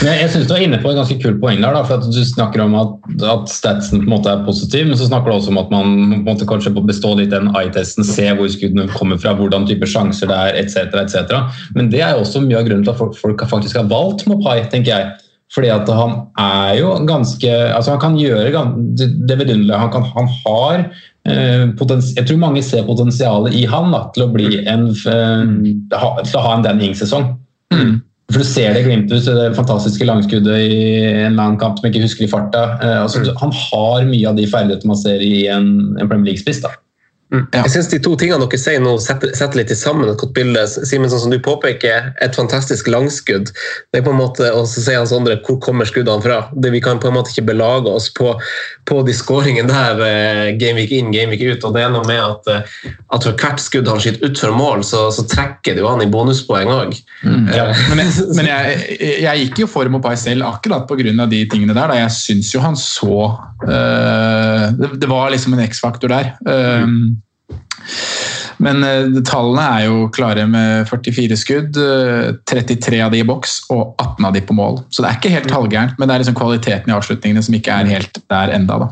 [0.01, 1.75] Men jeg synes du er inne på et ganske kult poeng der.
[1.75, 2.95] Da, for at Du snakker om at,
[3.29, 5.93] at statsen på en måte er positiv, men så snakker du også om at man
[6.09, 9.69] på en måte kanskje må bestå litt den eye-testen, se hvor skuddene kommer fra, hvordan
[9.69, 10.97] type sjanser det er, etc.
[10.97, 13.89] Et Men det er jo også mye av grunnen til at folk, folk faktisk har
[13.91, 15.28] valgt Mopai, tenker jeg.
[15.53, 18.65] Fordi at han er jo ganske altså Han kan gjøre
[18.99, 19.79] det vidunderlige.
[19.81, 20.83] Han, kan, han har
[21.25, 26.11] eh, Jeg tror mange ser potensialet i han da, til å bli en eh, ha,
[26.21, 27.31] til å ha en Danny Ings-sesong.
[28.29, 31.87] For Du ser det glimt ut, det fantastiske langskuddet i en eller annen kamp som
[31.87, 32.65] jeg ikke husker i farta.
[32.77, 36.61] Eh, altså, Han har mye av de ferdighetene man ser i en, en Premier League-spiss.
[36.65, 36.75] da.
[37.29, 37.61] Ja.
[37.61, 40.33] Jeg synes De to tingene dere sier nå, setter, setter litt i sammen et godt
[40.33, 40.63] bilde.
[40.65, 43.51] Simen, sånn som du påpeker, et fantastisk langskudd.
[43.93, 46.39] Det er på en måte, Og så sier han Sondre hvor kommer skuddene fra.
[46.53, 48.33] Det, vi kan på en måte ikke belage oss på,
[48.89, 51.67] på de skåringene der eh, gameweek in, gameweek ut.
[51.69, 54.83] og det er noe med at, eh, at For hvert skudd han skyter utfor mål,
[54.87, 56.97] så, så trekker det jo han i bonuspoeng òg.
[57.53, 61.29] Ja, men jeg, men jeg, jeg gikk jo for Mopai selv akkurat pga.
[61.29, 61.93] de tingene der.
[61.93, 62.01] Da.
[62.07, 63.21] Jeg syns jo han så
[63.69, 66.33] eh, det, det var liksom en X-faktor der.
[66.49, 67.18] Um,
[68.63, 73.61] men eh, tallene er jo klare med 44 skudd, eh, 33 av de i boks
[73.71, 74.81] og 18 av de på mål.
[74.91, 77.77] Så det er ikke helt halvgærent, men det er liksom kvaliteten i avslutningene som ikke
[77.77, 78.89] er helt der enda da.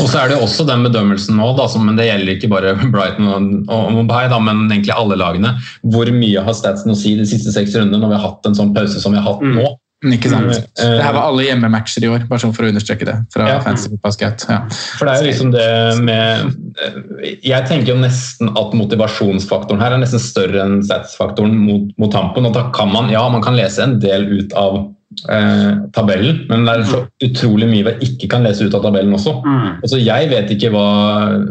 [0.00, 2.76] Og så er det også den bedømmelsen nå, da, som, men det gjelder ikke bare
[2.92, 5.56] Brighton og, og Mumbai, da, men egentlig alle lagene.
[5.86, 8.56] Hvor mye har statsen å si de siste seks rundene når vi har hatt en
[8.58, 9.74] sånn pause som vi har hatt nå?
[10.04, 10.44] Ikke sant?
[10.44, 13.14] Mm, eh, Det her var alle hjemmematcher i år, bare sånn for å understreke det.
[13.32, 13.60] fra Ja.
[13.64, 14.44] Fantasy Football Scout.
[14.48, 14.58] Ja.
[14.98, 16.52] For det er jo liksom det med
[16.84, 22.12] eh, Jeg tenker jo nesten at motivasjonsfaktoren her er nesten større enn statsfaktoren mot, mot
[22.12, 22.44] tampen.
[22.44, 24.92] Og da kan man, ja, man kan lese en del ut av
[25.32, 29.16] eh, tabellen, men det er så utrolig mye vi ikke kan lese ut av tabellen
[29.16, 29.38] også.
[29.82, 30.86] Altså, jeg vet ikke hva,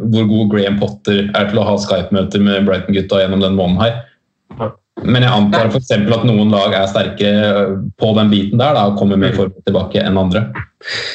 [0.06, 4.74] hvor god Graham Potter er til å ha Skype-møter med Brighton-gutta gjennom den måneden her.
[5.06, 7.66] Men jeg antar eksempel at noen lag er sterkere
[8.02, 10.48] på den biten der da, og kommer mer forberedt tilbake enn andre.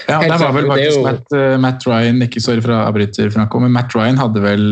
[0.08, 2.82] Ja, Helt der var vel faktisk jo- Matt, eh, Matt Ryan ikke sorry for å
[2.88, 4.66] avbryte, Franco, men Matt Ryan hadde vel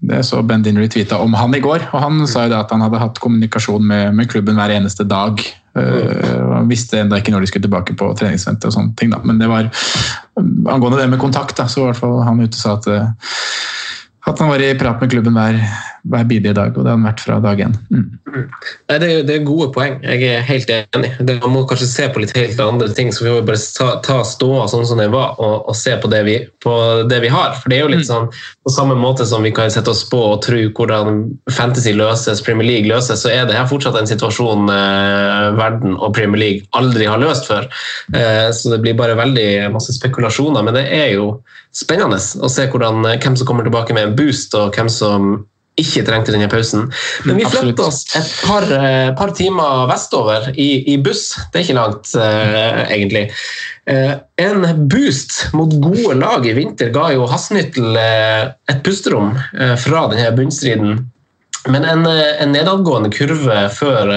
[0.00, 2.70] det så Ben Dinnery tweeta om han i går, og han sa jo det at
[2.72, 5.42] han hadde hatt kommunikasjon med, med klubben hver eneste dag.
[5.76, 9.12] Uh, og han visste enda ikke når de skulle tilbake på treningssenter og sånne ting,
[9.12, 9.20] da.
[9.22, 9.68] men det var
[10.40, 14.50] angående det med kontakt, da, så i hvert fall han ute sa at, at han
[14.50, 15.60] var i prat med klubben hver,
[16.08, 17.74] hver bidige dag, og det har den vært fra dag én.
[17.92, 18.06] Mm.
[18.30, 19.98] Nei, det, er, det er gode poeng.
[20.04, 21.10] Jeg er helt enig.
[21.18, 23.12] Det, man må kanskje se på litt helt andre ting.
[23.12, 26.10] så Vi må bare ta, ta ståa sånn som den var, og, og se på
[26.12, 26.74] det, vi, på
[27.10, 27.56] det vi har.
[27.60, 28.30] For det er jo litt sånn,
[28.64, 32.68] På samme måte som vi kan sette oss på og tro hvordan Fantasy løses, Premier
[32.68, 37.08] League løses, så er det her fortsatt en situasjon eh, verden og Premier League aldri
[37.10, 37.68] har løst før.
[38.14, 40.64] Eh, så det blir bare veldig masse spekulasjoner.
[40.64, 41.32] Men det er jo
[41.76, 45.32] spennende å se hvordan, hvem som kommer tilbake med en boost, og hvem som
[45.82, 46.88] ikke trengte denne pausen.
[47.26, 51.30] Men vi flytta oss et par, eh, par timer vestover i, i buss.
[51.50, 53.26] Det er ikke langt, uh, egentlig.
[53.90, 59.34] Uh, en boost mot gode lag i vinter ga jo Hasnyttel uh, et pusterom
[59.80, 61.00] fra denne bunnstriden.
[61.68, 64.14] Men en, en nedadgående kurve før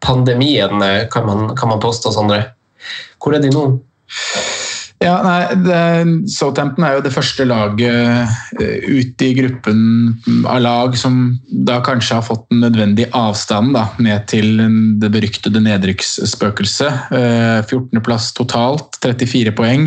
[0.00, 0.80] pandemien,
[1.12, 2.38] kan man, kan man påstå, Sondre.
[3.20, 3.66] Hvor er de nå?
[4.98, 8.26] Ja, nei, Southampton er jo det første laget
[8.58, 9.82] eh, ute i gruppen
[10.42, 14.58] av lag som da kanskje har fått den nødvendige avstanden da, ned til
[14.98, 17.14] det beryktede nedrykksspøkelset.
[17.14, 19.86] Eh, 14.-plass totalt, 34 poeng,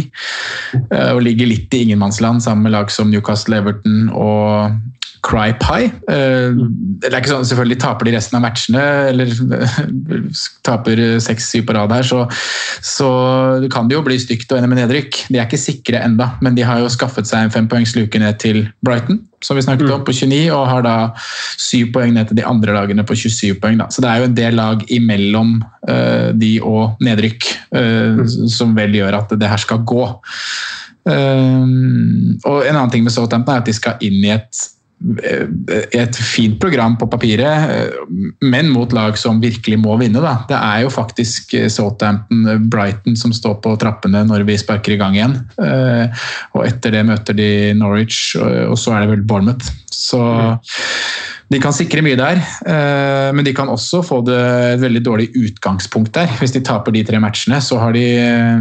[0.79, 4.79] eh, og ligger litt i ingenmannsland sammen med lag som Newcastle, Everton og
[5.25, 5.91] Cry Pie.
[6.09, 6.57] Eh,
[7.01, 9.31] Det er ikke sånn, selvfølgelig taper de resten av matchene, eller
[10.67, 12.23] taper seks-syv på rad her, så,
[12.85, 13.09] så
[13.73, 15.23] kan det jo bli stygt å ende med nedrykk.
[15.33, 18.63] De er ikke sikre enda, men de har jo skaffet seg en fempoengsluke ned til
[18.85, 20.95] Brighton, som vi snakket om, på 29, og har da
[21.61, 23.81] syv poeng ned til de andre lagene på 27 poeng.
[23.81, 23.89] Da.
[23.93, 25.55] Så det er jo en del lag imellom
[25.89, 30.05] uh, de og nedrykk eh, som vel gjør at det her skal gå.
[31.01, 34.67] Um, og en annen ting med Southampton er at de skal inn i et,
[35.01, 37.95] et fint program på papiret, eh,
[38.45, 40.21] men mot lag som virkelig må vinne.
[40.21, 40.35] Da.
[40.49, 45.17] Det er jo faktisk Southampton Brighton som står på trappene når vi sparker i gang
[45.17, 45.37] igjen.
[45.57, 46.23] Eh,
[46.55, 49.73] og etter det møter de Norwich, og så er det vel Bournemouth.
[49.91, 50.21] Så
[51.51, 54.39] de kan sikre mye der, eh, men de kan også få det
[54.75, 56.31] et veldig dårlig utgangspunkt der.
[56.39, 58.59] Hvis de taper de tre matchene, så har de, eh,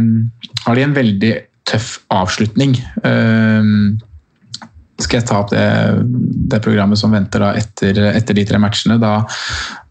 [0.65, 1.33] har de en veldig
[1.65, 2.75] tøff avslutning.
[3.03, 3.63] Eh,
[5.01, 5.65] Skal jeg ta opp det,
[6.51, 8.99] det programmet som venter etter, etter de tre matchene?
[9.01, 9.17] Da,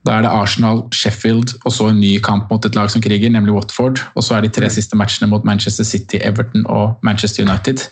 [0.08, 3.28] da er det Arsenal, Sheffield og så en ny kamp mot et lag som kriger,
[3.32, 4.00] nemlig Watford.
[4.16, 7.84] Og så er de tre siste matchene mot Manchester City, Everton og Manchester United.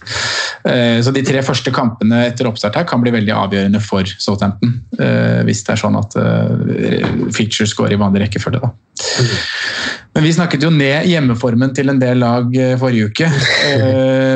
[0.65, 4.81] Eh, Så de tre første kampene etter oppstart her kan bli veldig avgjørende for Southampton.
[4.99, 8.61] eh, Hvis det er sånn at eh, features går i vanlig rekkefølge.
[8.65, 8.73] da.
[10.15, 12.49] Men vi snakket jo ned hjemmeformen til en del lag
[12.81, 13.29] forrige uke.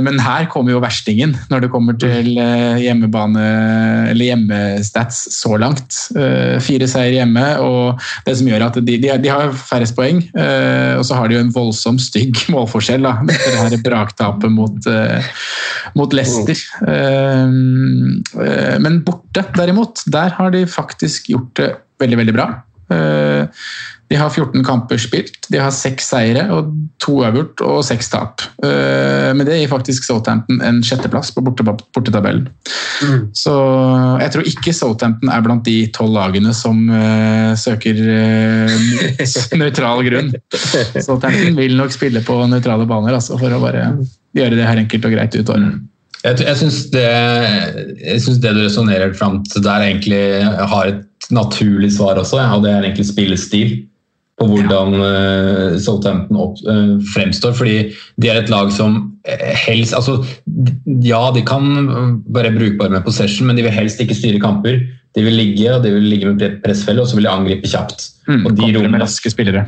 [0.04, 2.28] Men her kommer jo verstingen når det kommer til
[2.78, 3.42] hjemmebane
[4.12, 5.96] eller hjemmestats så langt.
[6.62, 10.20] Fire seier hjemme, og det som gjør at de, de, de har færrest poeng.
[10.36, 14.52] eh, Og så har de jo en voldsom stygg målforskjell da, etter det her braktapet
[14.52, 15.30] mot, eh,
[15.98, 16.58] mot Leicester.
[16.88, 17.46] Eh,
[18.46, 21.72] eh, Men borte, derimot, der har de faktisk gjort det
[22.02, 22.50] veldig, veldig bra.
[22.92, 23.46] Eh,
[24.12, 26.66] De har 14 kamper spilt, de har seks seire og
[27.00, 28.42] to uavgjort og seks tap.
[28.62, 31.64] Eh, Men det gir faktisk Southampton en sjetteplass på borte-
[33.36, 33.52] Så
[34.20, 40.32] jeg tror ikke Southampton er blant de tolv lagene som uh, søker uh, nøytral grunn.
[40.52, 43.88] Southampton vil nok spille på nøytrale baner altså, for å bare
[44.36, 45.80] gjøre det her enkelt og greit ut året.
[46.22, 47.06] Jeg, jeg syns det,
[48.44, 50.22] det du resonnerer fram til der, egentlig
[50.70, 53.80] har et naturlig svar også, ja, og det er egentlig spillestil.
[54.40, 56.60] På hvordan uh, Southampton opp,
[57.12, 57.52] fremstår.
[57.54, 59.11] Fordi de er et lag som
[59.66, 60.18] helst altså,
[61.02, 61.68] Ja, de kan
[62.34, 64.80] være brukbare med possession, men de vil helst ikke styre kamper.
[65.12, 68.08] De vil ligge og de vil ligge med pressfelle, og så vil de angripe kjapt.
[68.30, 69.04] Mm, og, de rommene.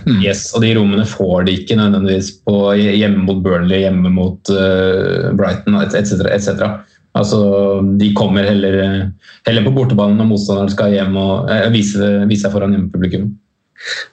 [0.07, 0.23] Mm.
[0.25, 5.31] yes, og de rommene får de ikke nødvendigvis på, hjemme mot Burnley, hjemme mot uh,
[5.37, 6.17] Brighton etc.
[6.33, 6.64] Et
[7.14, 7.38] Altså,
[8.01, 9.11] de kommer heller,
[9.47, 13.29] heller på bortebanen når motstanderen skal hjem og uh, vise, vise seg foran hjemmepublikum.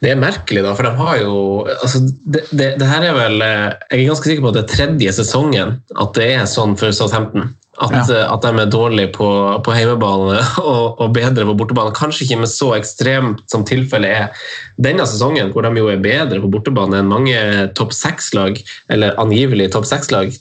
[0.04, 1.36] Det er merkelig, da, for de har jo
[1.78, 4.76] altså, det, det, det, her er vel Jeg er ganske sikker på at det er
[4.76, 7.54] tredje sesongen at det er sånn for Southampton.
[7.80, 8.26] At, ja.
[8.30, 9.28] at de er dårlige på,
[9.64, 11.94] på hjemmebane og, og, bedre på bortebane.
[11.96, 14.44] Kanskje ikke med så ekstremt som tilfellet er
[14.82, 17.38] denne sesongen, hvor de jo er bedre på bortebane enn mange
[17.78, 18.60] topp seks-lag,
[18.92, 20.36] eller angivelig topp seks-lag.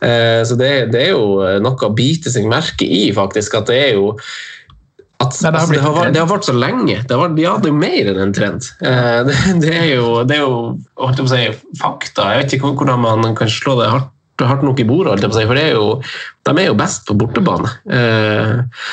[0.00, 3.60] Eh, så det, det, er jo noe å bite seg merke i, faktisk.
[3.60, 4.16] At det er jo
[5.22, 6.96] at, Nei, det, har altså, det, har, det, har vart så lenge.
[7.08, 8.70] Det har, ja, det er jo mer enn en trend.
[8.82, 11.44] Eh, det, det, er jo, det er jo si,
[11.80, 12.32] fakta.
[12.32, 14.10] Jeg vet ikke hvordan man kan slå det hardt,
[14.42, 15.86] hardt nok i bordet, si, for er jo,
[16.48, 17.70] de er jo best på bortebane.
[17.86, 18.86] Eh,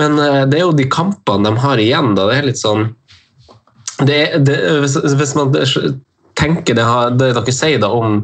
[0.00, 2.28] men eh, det er jo de kampene de har igjen, da.
[2.30, 2.88] Det er litt sånn
[3.96, 5.54] hvis, hvis man
[6.36, 6.84] tenker det,
[7.18, 8.18] det dere sier da om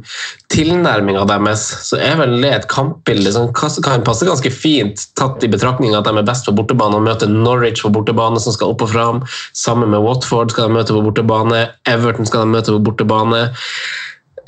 [0.52, 5.50] tilnærminga deres, så er vel det et kampbilde som kan passe ganske fint, tatt i
[5.50, 8.84] betraktning at de er best på bortebane og møter Norwich på bortebane, som skal opp
[8.84, 9.22] og fram.
[9.56, 11.64] Sammen med Watford skal de møte på bortebane.
[11.88, 13.46] Everton skal de møte på bortebane.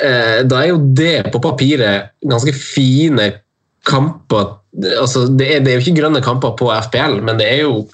[0.03, 3.31] Eh, da er jo det på papiret ganske fine
[3.89, 4.59] kamper.
[4.99, 7.85] Altså, det, er, det er jo ikke grønne kamper på FPL, men det er jo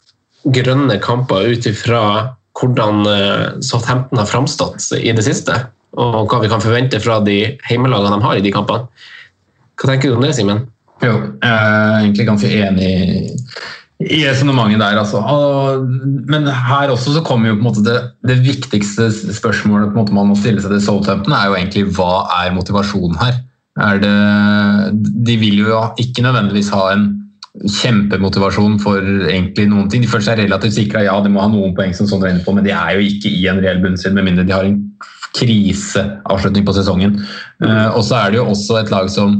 [0.50, 2.04] grønne kamper ut ifra
[2.58, 5.56] hvordan eh, Southampton har framstått i det siste.
[6.00, 8.86] Og hva vi kan forvente fra de heimelagene de har i de kampene.
[9.80, 10.66] Hva tenker du om det, Simen?
[11.00, 12.90] Jo, jeg er egentlig ganske enig
[14.00, 14.98] i resonnementet der.
[15.00, 15.20] Altså.
[16.28, 20.36] Men her også så kommer jo på en måte det, det viktigste spørsmålet man må
[20.38, 23.40] stille seg til Southampton, er jo egentlig hva er motivasjonen her?
[23.80, 24.14] Er det,
[25.26, 27.08] de vil jo ikke nødvendigvis ha en
[27.58, 30.04] kjempemotivasjon for egentlig noen ting.
[30.04, 32.54] De føler seg relativt sikra, ja, de må ha noen poeng, som sånn er på,
[32.54, 34.78] men de er jo ikke i en reell bunnstrid, med mindre de har en
[35.36, 37.18] kriseavslutning på sesongen.
[37.62, 39.36] Uh, og så er det jo også et lag som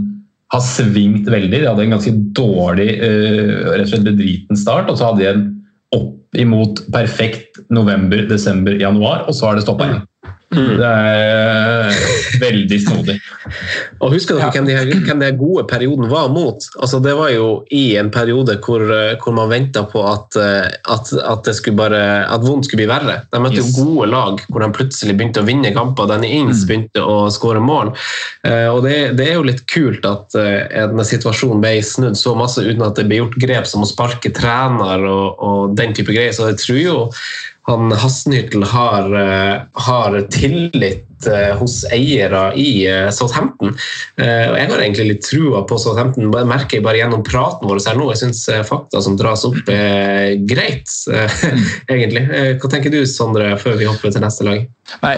[0.51, 1.55] har svingt veldig.
[1.55, 5.31] De hadde en ganske dårlig, uh, rett og slett bedriten start, og så hadde de
[5.31, 5.47] en
[5.95, 10.05] opp imot perfekt november, desember, januar, og så har det stoppa igjen.
[10.51, 10.71] Mm.
[10.81, 11.99] Det er
[12.43, 13.17] veldig snodig.
[14.03, 14.55] og Husker dere ja.
[14.55, 16.65] hvem, de, hvem den gode perioden var mot?
[16.81, 18.83] Altså, det var jo i en periode hvor,
[19.23, 23.21] hvor man venta på at, at, at, det bare, at vondt skulle bli verre.
[23.31, 23.77] De møtte yes.
[23.77, 26.09] jo gode lag hvor de plutselig begynte å vinne kamper.
[26.11, 26.67] Danny Ings mm.
[26.71, 27.93] begynte å skåre mål.
[28.47, 32.35] Uh, og det, det, er jo litt kult at uh, en situasjon ble snudd så
[32.39, 36.15] masse uten at det ble gjort grep som å sparke trener og, og den type
[36.15, 36.35] greier.
[36.35, 36.99] Så jeg tror jo
[37.63, 41.10] han Hassenhyttel har, eh, har tillit
[41.61, 43.75] hos eiere i eh, Southampton.
[44.21, 47.69] Eh, og Jeg har egentlig litt trua på Southampton, det merker jeg bare gjennom praten
[47.69, 48.11] vår her nå.
[48.13, 50.89] Jeg syns fakta som dras opp, er greit,
[51.93, 52.27] egentlig.
[52.61, 54.69] Hva tenker du, Sondre, før vi hopper til neste lag?
[55.05, 55.15] Nei,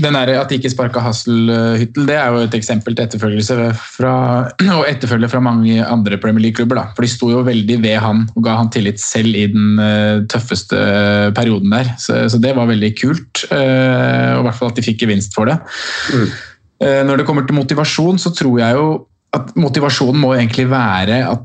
[0.00, 3.58] den At de ikke sparka Hasselhyttel, det er jo et eksempel til etterfølgelse
[3.96, 4.14] fra,
[4.78, 6.80] og etterfølge fra mange andre Premier League-klubber.
[6.96, 9.76] For de sto jo veldig ved han og ga han tillit selv i den
[10.32, 10.78] tøffeste
[11.36, 11.92] perioden der.
[12.00, 13.44] Så, så det var veldig kult.
[13.56, 15.58] Eh, og i hvert fall at de fikk gevinst for det.
[16.12, 16.26] Mm.
[16.86, 18.88] Eh, når det kommer til motivasjon, så tror jeg jo
[19.36, 21.44] at motivasjonen må egentlig være at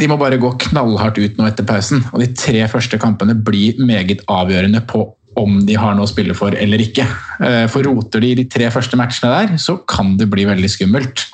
[0.00, 2.04] de må bare gå knallhardt ut nå etter pausen.
[2.14, 5.04] Og de tre første kampene blir meget avgjørende på
[5.38, 7.04] om de har noe å spille for eller ikke.
[7.44, 11.26] Eh, for roter de de tre første matchene der, så kan det bli veldig skummelt.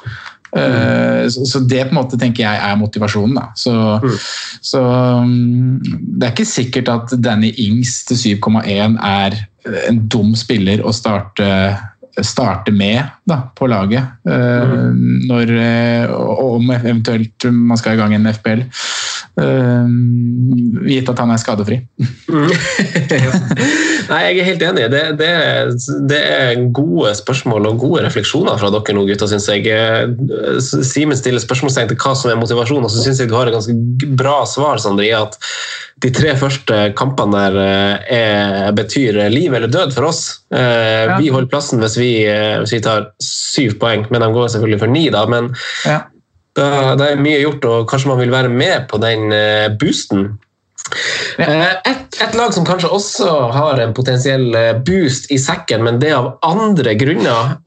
[0.55, 1.27] Mm.
[1.31, 3.37] Så det på en måte tenker jeg er motivasjonen.
[3.39, 3.49] Da.
[3.59, 4.15] Så, mm.
[4.65, 4.85] så
[5.27, 9.41] mm, det er ikke sikkert at Danny Ings til 7,1 er
[9.89, 11.49] en dum spiller å starte,
[12.23, 14.15] starte med da, på laget.
[14.25, 15.27] Mm.
[15.27, 15.57] Når,
[16.47, 18.67] om eventuelt man skal i gang en FBL.
[19.37, 21.77] Gitt at han er skadefri.
[24.07, 24.87] Nei, jeg er helt enig.
[24.93, 25.31] Det, det,
[26.09, 29.67] det, er gode spørsmål og gode refleksjoner fra dere nå, gutter, syns jeg.
[30.63, 33.57] Simen stiller spørsmålstegn til hva som er motivasjonen, og så syns jeg du har et
[33.57, 33.77] ganske
[34.17, 35.37] bra svar, Sondre, i at
[36.05, 40.23] de tre første kampene der eh, er, betyr liv eller død for oss.
[40.53, 41.17] Eh, ja.
[41.21, 44.83] Vi holder plassen hvis vi, eh, hvis vi, tar syv poeng, men de går selvfølgelig
[44.83, 45.25] for ni, da.
[45.31, 45.51] Men,
[45.89, 46.03] ja.
[46.57, 50.37] Da, det er mye gjort, og kanskje man vil være med på den eh, boosten.
[51.43, 55.99] Eh, Et, et lag som kanskje også har en potensiell eh, boost i sekken, men
[56.01, 57.59] det av andre grunner.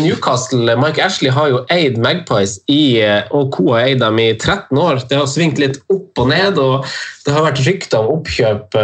[0.00, 3.02] Newcastle, Mike Ashley har jo eid Magpies i,
[3.34, 3.74] og co.
[3.74, 5.02] har eid dem i 13 år.
[5.10, 6.88] Det har svingt litt opp og ned, og
[7.26, 8.78] det har vært rykter om oppkjøp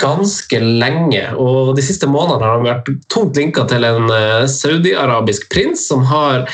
[0.00, 1.26] ganske lenge.
[1.36, 4.08] Og De siste månedene har han vært tungt linka til en
[4.48, 6.48] saudi-arabisk prins som har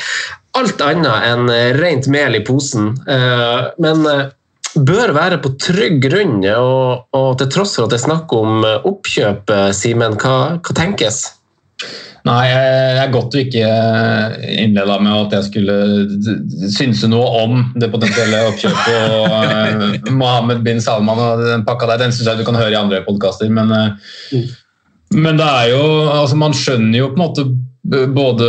[0.59, 2.91] alt annet enn eh, rent mel i posen.
[3.07, 4.27] Eh, Men eh,
[4.75, 8.61] bør være på trygg grunn, og, og til tross for at det er snakk om
[8.85, 11.23] oppkjøp, Simen, hva, hva tenkes?
[12.27, 13.67] Nei, jeg- det er godt du ikke
[14.59, 15.75] innleda med at jeg skulle
[16.75, 22.01] synse noe om det potensielle oppkjøpet og Mohammed bin Salman og den pakka der.
[22.03, 24.43] Den syns jeg du kan høre i andre podkaster, men, eh,
[25.15, 25.81] men det er jo
[26.11, 27.47] altså Man skjønner jo på en måte
[27.89, 28.47] både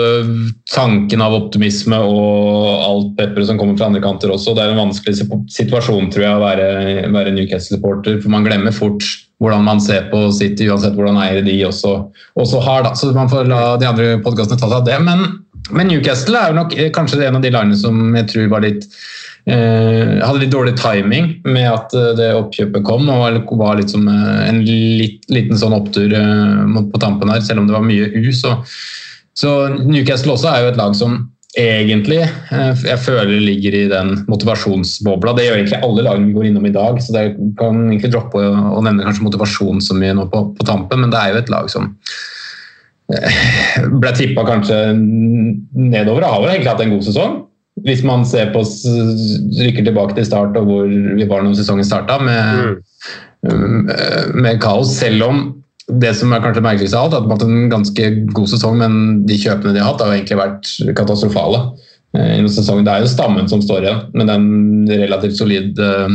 [0.74, 4.54] tanken av optimisme og alt pepperet som kommer fra andre kanter også.
[4.56, 5.16] Det er en vanskelig
[5.52, 6.66] situasjon tror jeg, å være,
[7.14, 9.06] være Newcastle-supporter, for man glemmer fort
[9.40, 11.94] hvordan man ser på City, uansett hvordan eiere de også,
[12.36, 12.84] også har.
[12.84, 12.92] Da.
[12.98, 14.98] Så man får la de andre podkastene ta seg av det.
[15.06, 15.24] Men,
[15.72, 18.66] men Newcastle er jo nok eh, kanskje en av de landene som jeg tror var
[18.66, 18.84] litt
[19.48, 24.04] eh, hadde litt dårlig timing med at eh, det oppkjøpet kom, og var litt som
[24.10, 28.10] eh, en litt, liten sånn opptur eh, på tampen her, selv om det var mye
[28.12, 28.28] U.
[28.36, 28.58] Så,
[29.38, 29.50] så
[29.84, 31.20] Newcastle også er jo et lag som
[31.58, 35.34] egentlig eh, jeg føler ligger i den motivasjonsbobla.
[35.34, 37.24] Det gjør egentlig alle lagene vi går innom i dag, så det
[37.58, 41.20] kan egentlig droppe å, nevne kanskje motivasjon så mye nå på, på tampen, men det
[41.20, 41.90] er jo et lag som
[43.14, 43.40] eh,
[43.90, 47.38] ble tippa kanskje nedover har vel egentlig hatt en god sesong.
[47.86, 52.18] Hvis man ser på rykker tilbake til start og hvor vi var når sesongen starta,
[52.20, 52.82] med,
[54.36, 54.90] med kaos.
[54.98, 55.38] Selv om
[56.02, 58.50] det som er kanskje merkeligst av alt, er at de har hatt en ganske god
[58.52, 61.62] sesong, men de kjøpene de har hatt, har jo egentlig vært katastrofale.
[62.18, 62.84] eh, i noen sesong.
[62.84, 64.46] Det er jo stammen som står igjen, med den
[64.90, 66.08] relativt solid uh,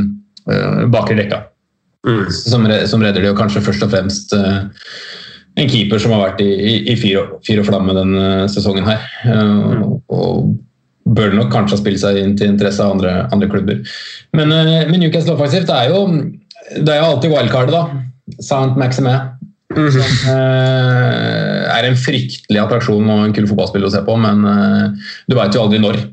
[0.91, 1.45] bakre rekka.
[2.29, 4.59] Som, som redder det, og kanskje først og fremst eh,
[5.57, 8.85] en keeper som har vært i, i, i fyr, og, fyr og flamme denne sesongen
[8.85, 9.01] her.
[9.25, 10.53] Eh, og
[11.15, 13.81] bør nok kanskje ha spilt seg inn til interesse av andre, andre klubber.
[14.37, 16.03] Men, eh, men Newcastle offensivt det er jo,
[16.75, 18.37] det er jo alltid wildcardet, da.
[18.41, 18.77] Saint
[19.75, 20.09] Maxime.
[20.09, 25.09] Som eh, er en fryktelig attraksjon og en kul fotballspiller å se på, men eh,
[25.29, 26.03] du veit jo aldri når.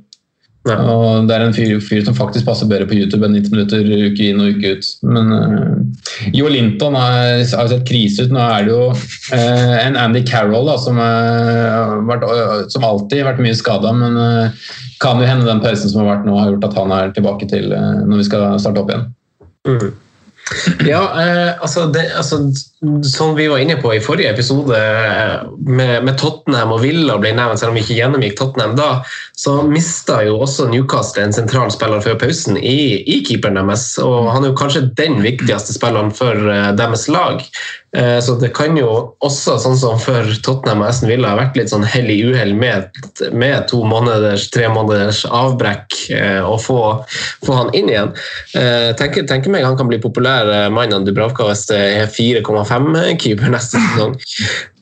[0.62, 3.88] Og det er en fyr, fyr som faktisk passer bedre på YouTube enn 90 minutter
[4.06, 4.90] uke inn og uke ut.
[5.10, 6.04] Men uh,
[6.36, 8.34] Jo Linton har sett krise ut.
[8.34, 12.28] Nå er det jo uh, en Andy Carroll da, som, uh, vært,
[12.70, 14.14] som alltid har vært mye skada, men
[15.02, 17.50] kan jo hende den pausen som har vært nå, har gjort at han er tilbake
[17.50, 19.10] til når vi skal starte opp igjen.
[20.86, 22.38] Ja, eh, altså, det, altså
[23.06, 25.34] Som vi var inne på i forrige episode, eh,
[25.66, 28.88] med, med Tottenham og Villa ble nevnt, selv om vi ikke gjennomgikk Tottenham da,
[29.38, 33.86] så mista jo også Newcastle en sentral spiller før pausen i, i keeperen deres.
[34.02, 37.44] Og han er jo kanskje den viktigste spilleren for eh, deres lag.
[37.96, 38.88] Eh, så det kan jo
[39.20, 42.54] også, sånn som for Tottenham og Aston Villa, ha vært litt sånn hell i uhell
[42.56, 42.88] med,
[43.36, 45.98] med to måneders, tre måneders avbrekk
[46.46, 46.80] og å få,
[47.44, 48.14] få han inn igjen.
[48.56, 52.10] Eh, tenker, tenker meg han kan bli populær mannen mann av Dubravka hvis det er
[52.10, 54.16] 4,5-keeper neste sesong.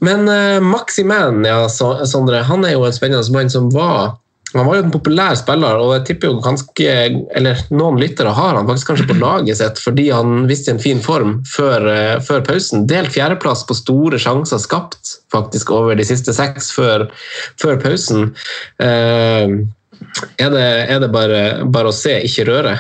[0.07, 0.31] Men
[0.65, 4.15] Maxi Mann, ja, Sondre, han er jo en spennende mann som var
[4.59, 6.95] han var jo en populær spiller, og jeg tipper jo ganske,
[7.39, 11.03] eller noen lyttere har han faktisk kanskje på laget sitt fordi han viste en fin
[11.05, 12.87] form før, eh, før pausen.
[12.91, 17.07] Delt fjerdeplass på store sjanser skapt faktisk over de siste seks før,
[17.63, 18.33] før pausen.
[18.83, 19.59] Eh,
[20.41, 22.79] er, det, er det bare, bare å se, ikke røre?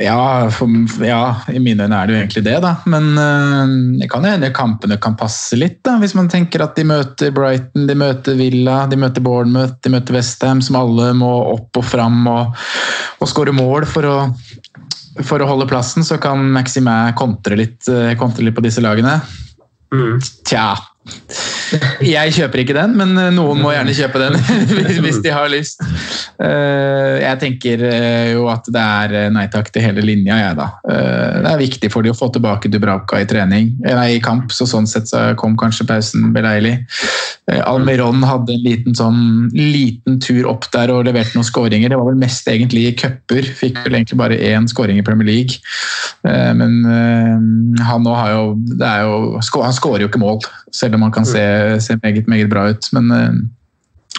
[0.00, 0.68] Ja, for,
[1.04, 2.70] ja, i mine øyne er det jo egentlig det, da.
[2.88, 5.98] Men øh, det kan hende kampene kan passe litt, da.
[6.00, 10.16] Hvis man tenker at de møter Brighton, de møter Villa, de møter Bournemouth, de møter
[10.16, 12.56] Westham, som alle må opp og fram og,
[13.20, 14.16] og skåre mål for å,
[15.20, 19.18] for å holde plassen, så kan Maximæ kontre litt, øh, kontre litt på disse lagene.
[20.48, 20.70] Tja.
[22.02, 24.36] Jeg kjøper ikke den, men øh, noen må gjerne kjøpe den
[25.04, 25.80] hvis- de har lyst.
[26.42, 30.56] Eh, Jeg tenker eh, jo at det er eh, nei takk til hele linja, jeg
[30.58, 30.66] da.
[30.90, 34.22] Eh, Det er viktig for de å få tilbake Dubravka i trening, eh, nei, i
[34.24, 36.74] kamp, så sånn sett så kom kanskje pausen beleilig.
[37.50, 39.22] Eh, Almiron hadde en liten sånn
[39.54, 41.90] liten tur opp der og leverte noen skåringer.
[41.92, 45.28] Det var vel mest egentlig i cuper, fikk vel egentlig bare én skåring i Premier
[45.30, 45.58] League.
[46.26, 48.42] Eh, Men eh, han nå har jo,
[48.78, 50.38] det er jo Han skårer jo ikke mål,
[50.72, 51.42] selv om han kan se,
[51.82, 52.88] se meget, meget bra ut.
[52.96, 53.42] Men eh,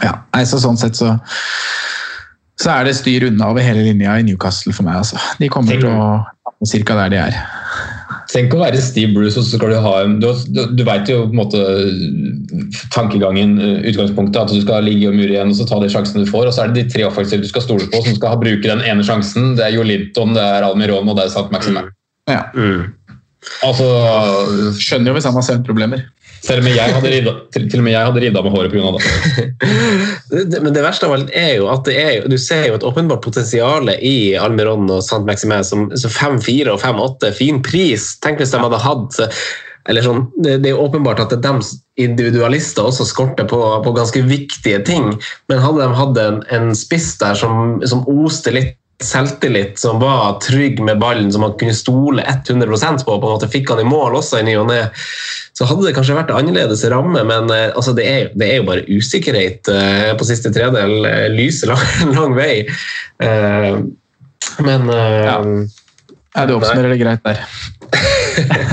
[0.03, 1.15] ja, nei, så sånn sett så
[2.61, 5.01] så er det styr unna over hele linja i Newcastle for meg.
[5.01, 5.17] Altså.
[5.41, 7.39] De kommer til å cirka der de er.
[8.31, 11.09] Tenk å være Steve Bruce, og så skal du ha en Du, du, du veit
[11.09, 11.59] jo på en måte
[12.93, 16.23] tankegangen, eh, utgangspunktet, at du skal ligge og mure igjen og så ta de sjansene
[16.23, 16.47] du får.
[16.49, 18.63] Og så er det de tre offensive du skal stole på, som skal ha bruke
[18.65, 19.53] den ene sjansen.
[19.59, 21.91] Det er Jo Linton, det er Almiron og det er Sant Maximin.
[22.31, 22.45] Ja.
[23.65, 23.87] Altså,
[24.79, 26.05] Skjønner jo hvis han har søvnproblemer.
[26.43, 28.91] Selv om jeg hadde ridda, til, til og med jeg hadde ridda med håret pga.
[28.97, 29.47] det.
[30.51, 32.83] Det- Men det verste av alt er jo at det er du ser jo et
[32.87, 37.31] åpenbart potensial i Almiron og Saint Maximin som som 5-4 og 5-8.
[37.37, 38.13] Fin pris.
[38.23, 39.21] Tenk hvis de hadde hatt
[40.03, 41.53] sånn, det, det er åpenbart at de
[41.99, 45.13] individualister også skorter på, på ganske viktige ting.
[45.51, 50.37] Men hadde de hatt en, en spiss der som, som oste litt selvtillit, som var
[50.45, 53.87] trygg med ballen, som man kunne stole 100% på, på en måte fikk han i
[53.89, 54.77] mål også i ny og ne,
[55.53, 58.67] så hadde det kanskje vært annerledes ramme, men eh, altså, det, er, det er jo
[58.71, 61.05] bare usikkerhet eh, på siste tredel.
[61.05, 61.83] Eh, lyser lang,
[62.17, 62.65] lang vei.
[63.21, 63.71] Eh,
[64.65, 65.39] men Ja.
[66.33, 67.41] Ja, du oppsummerer det greit der.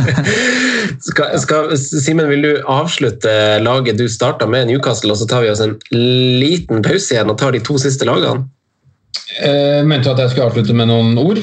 [1.11, 5.51] skal, skal, Simen, vil du avslutte laget du starta med Newcastle, og så tar vi
[5.53, 8.47] oss en liten pause igjen og tar de to siste lagene?
[9.45, 11.43] Eh, mente du at jeg skulle avslutte med noen ord?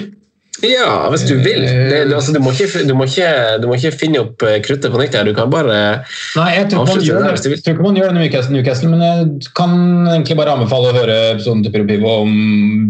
[0.66, 1.62] Ja, hvis du vil.
[1.62, 3.28] Det, det, altså, du, må ikke, du, må ikke,
[3.62, 5.14] du må ikke finne opp eh, kruttet på nytt.
[5.14, 5.28] her.
[5.28, 5.76] Du kan bare
[6.38, 7.52] Nei, jeg tror ikke man gjør det.
[7.52, 9.76] Jeg tror ikke man gjør det med Newcastle, Newcastle, men jeg kan
[10.16, 12.34] egentlig bare anbefale å høre episoden til Pyropivo om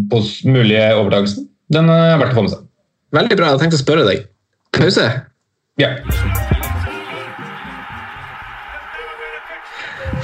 [0.08, 1.48] på mulige overtakelsen.
[1.76, 2.64] Den er verdt å få med seg.
[3.18, 3.50] Veldig bra.
[3.50, 4.24] Jeg har tenkt å spørre deg.
[4.78, 5.10] Pause?
[5.80, 5.92] Ja.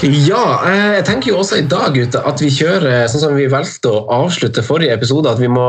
[0.05, 3.46] Ja, eh, jeg tenker jo også i dag Ute, at vi kjører sånn som vi
[3.48, 5.64] valgte å avslutte forrige episode, at vi må,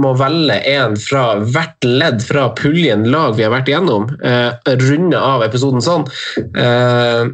[0.00, 4.08] må velge en fra hvert ledd fra puljen lag vi har vært igjennom.
[4.24, 6.06] Eh, runde av episoden sånn.
[6.40, 7.28] Eh,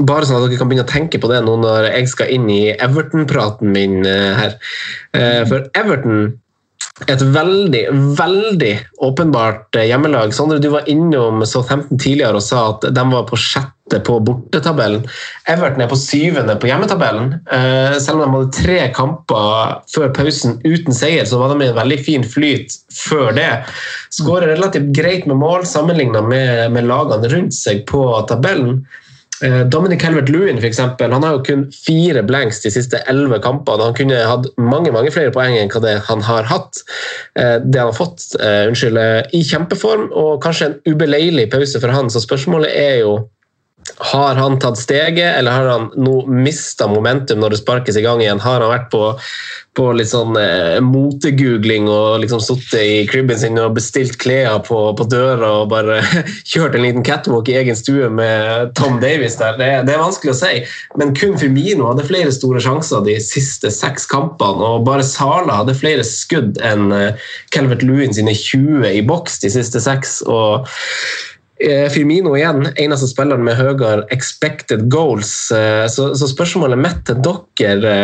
[0.00, 2.48] bare sånn at dere kan begynne å tenke på det nå når jeg skal inn
[2.52, 4.56] i Everton-praten min eh, her.
[5.12, 6.38] Eh, for Everton
[7.08, 7.82] et veldig,
[8.18, 8.72] veldig
[9.06, 10.34] åpenbart eh, hjemmelag.
[10.36, 15.06] Sondre, du var innom Southampton tidligere og sa at de var på sjette på bortetabellen.
[15.50, 17.32] Everton er på syvende på hjemmetabellen.
[17.50, 21.70] Eh, selv om de hadde tre kamper før pausen uten seier, så var de i
[21.72, 23.50] en veldig fin flyt før det.
[24.14, 28.82] Skårer relativt greit med mål sammenlignet med, med lagene rundt seg på tabellen.
[29.42, 33.86] Eh, Dominic Helvert-Lewin for eksempel, han har jo kun fire blanks de siste elleve kampene.
[33.88, 36.82] Han kunne hatt mange mange flere poeng enn hva det han har hatt.
[37.36, 38.98] Eh, Det han har fått, eh, unnskyld,
[39.32, 42.10] i kjempeform, og kanskje en ubeleilig pause for han.
[42.10, 43.28] Så spørsmålet er jo
[44.00, 48.22] har han tatt steget, eller har han nå mista momentum når det sparkes i gang
[48.22, 48.40] igjen?
[48.40, 49.02] Har han vært på,
[49.76, 54.78] på litt sånn eh, motegoogling og liksom sittet i cribben sin og bestilt klær på,
[54.96, 56.00] på døra og bare
[56.52, 59.58] kjørt en liten catwalk i egen stue med Tom Davies der?
[59.60, 60.52] Det, det er vanskelig å si.
[61.00, 65.76] Men kun Firmino hadde flere store sjanser de siste seks kampene, og bare Sala hadde
[65.78, 70.20] flere skudd enn eh, Calvert Lewin sine 20 i boks de siste seks.
[70.28, 70.68] og
[71.92, 75.50] Firmino igjen, eneste spilleren med høyere expected goals.
[75.52, 77.94] Eh, Så, spørsmålet mitt til dere,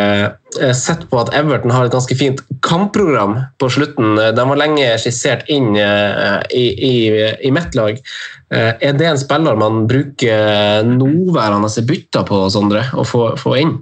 [0.61, 4.19] eh, sett på at Everton har et ganske fint kampprogram på slutten.
[4.19, 6.95] Eh, De var lenge skissert inn eh, i, i,
[7.47, 7.97] i mitt lag.
[8.53, 13.79] Eh, Er det en spiller man bruker nåværende bytter på, Sondre, å få, få inn?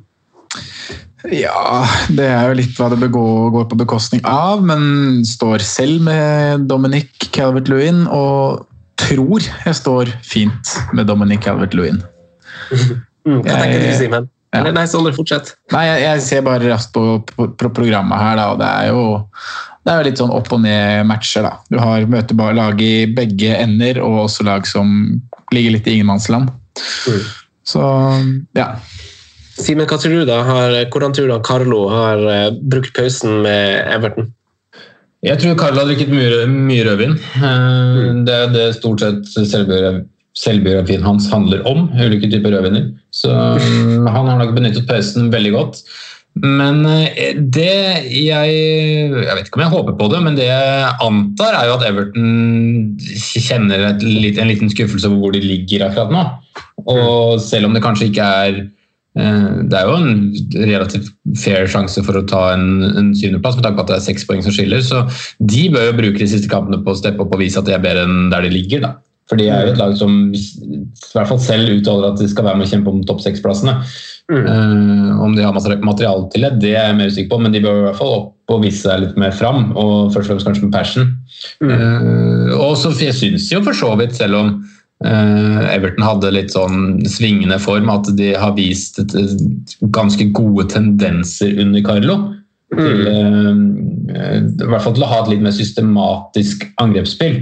[1.33, 6.67] Ja, det er jo litt hva det går på bekostning av, men står selv med
[6.69, 8.65] Dominic Calvert-Lewin og
[9.05, 12.01] tror jeg står fint med Dominic Calvert-Lewin.
[13.25, 14.27] Mm, hva tenker du, Simen?
[14.53, 14.59] Ja.
[14.59, 15.47] Eller Nei, Sondre, fortsett.
[15.73, 18.91] Nei, jeg, jeg ser bare raskt på, på, på programmet her, da, og det er
[18.91, 19.05] jo
[19.85, 21.45] det er jo litt sånn opp og ned matcher.
[21.45, 21.55] da.
[21.69, 24.93] Du har møtebare lag i begge ender, og også lag som
[25.53, 26.49] ligger litt i ingenmannsland.
[27.09, 27.19] Mm.
[27.65, 27.83] Så
[28.57, 28.69] ja.
[29.55, 30.39] Simen, hva tror du da?
[30.45, 34.33] Har, hvordan tror du Carlo har eh, brukt pausen med Everton?
[35.25, 37.15] Jeg tror Karl har drukket mye, mye rødvin.
[37.41, 38.25] Mm.
[38.27, 40.03] Det er det stort sett selvbiogra-
[40.37, 41.87] selvbiografien hans handler om.
[41.95, 42.91] Ulike typer rødviner.
[43.15, 45.81] Så mm, han har nok benyttet pausen veldig godt.
[46.43, 47.71] Men eh, det
[48.11, 48.55] jeg
[49.15, 51.85] Jeg vet ikke om jeg håper på det, men det jeg antar, er jo at
[51.87, 52.97] Everton
[53.47, 56.25] kjenner et, en liten skuffelse over hvor de ligger akkurat nå.
[56.91, 58.67] Og selv om det kanskje ikke er eh,
[59.15, 60.17] det er jo en
[60.59, 61.07] relativt
[61.39, 64.27] fair sjanse for å ta en, en syvendeplass, med tanke på at det er seks
[64.27, 64.83] poeng som skiller.
[64.83, 65.05] Så
[65.39, 67.77] de bør jo bruke de siste kampene på å steppe opp og vise at de
[67.77, 68.83] er bedre enn der de ligger.
[68.83, 68.95] da.
[69.25, 70.41] For de er jo et lag som i
[71.15, 73.79] hvert fall selv uttaler at de skal være med å kjempe om topp seks-plassene.
[74.29, 77.53] Eh, om de har materi- materiale til det, det er jeg mer usikker på, men
[77.53, 79.71] de bør i hvert fall opp og vise seg litt mer fram.
[79.73, 81.11] Og først og fremst kanskje med passion.
[81.65, 86.53] Eh, og så jeg syns jo for så vidt, selv om eh, Everton hadde litt
[86.55, 92.15] sånn svingende form, at de har vist et, et ganske gode tendenser under Carlo.
[92.75, 97.37] Til, eh, I hvert fall til å ha et litt mer systematisk angrepsspill.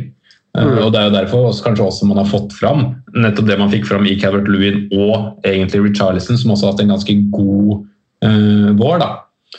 [0.58, 3.60] Eh, Og Det er jo derfor også, kanskje også man har fått fram nettopp det
[3.60, 7.16] man fikk fram i Calvert Lewin og egentlig Richarlison, som også har hatt en ganske
[7.32, 7.86] god
[8.26, 9.00] uh, vår.
[9.00, 9.10] da.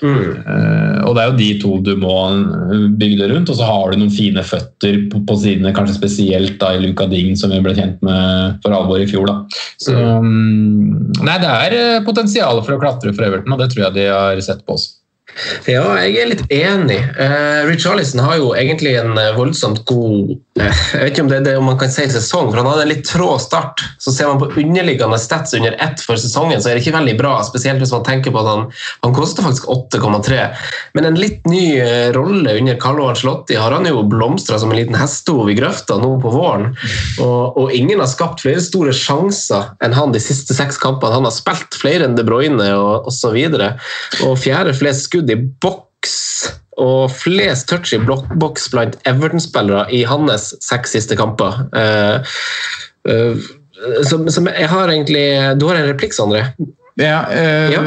[0.05, 3.69] Eh, og Det er jo de to du må eh, bygge det rundt, og så
[3.69, 7.55] har du noen fine føtter på, på sidene, kanskje spesielt da i Luka Ding, som
[7.55, 9.31] vi ble kjent med for alvor i fjor.
[9.31, 9.63] da.
[9.83, 13.89] Så mm, Nei, det er eh, potensial for å klatre for Everton, og det tror
[13.89, 14.91] jeg de har sett på oss.
[15.67, 17.01] Ja, jeg er litt enig.
[17.19, 21.39] Uh, Richarlison har jo egentlig en eh, voldsomt god uh, Jeg vet ikke om det
[21.41, 23.83] er det man kan si sesong, for han hadde en litt trå start.
[24.03, 27.17] Så ser man på underliggende stats under ett for sesongen, så er det ikke veldig
[27.19, 27.33] bra.
[27.47, 28.69] Spesielt hvis man tenker på at han,
[29.03, 30.45] han koster faktisk 8,3.
[30.95, 34.79] Men en litt ny uh, rolle under Carlo Ancelotti har han jo blomstra som en
[34.79, 36.71] liten hestehov i grøfta nå på våren.
[37.25, 41.19] Og, og ingen har skapt flere store sjanser enn han de siste seks kampene.
[41.19, 43.35] Han har spilt flere enn De Bruyne og osv.
[43.35, 43.85] Og,
[44.29, 46.17] og fjerde flest skudd i boks
[46.83, 51.63] og flest touch i blokkboks blant Everton-spillere i hans seks siste kamper.
[51.77, 52.35] Eh,
[53.11, 53.45] eh,
[54.09, 55.27] som, som jeg har egentlig
[55.61, 56.47] Du har en replikk, Sondre?
[57.01, 57.83] Ja, eh, Ja.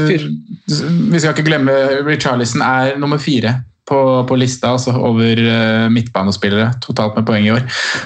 [0.68, 1.74] Vi skal ikke glemme
[2.04, 7.54] Richarlison er nummer fire på, på lista altså over uh, midtbanespillere totalt med poeng i
[7.56, 7.64] år.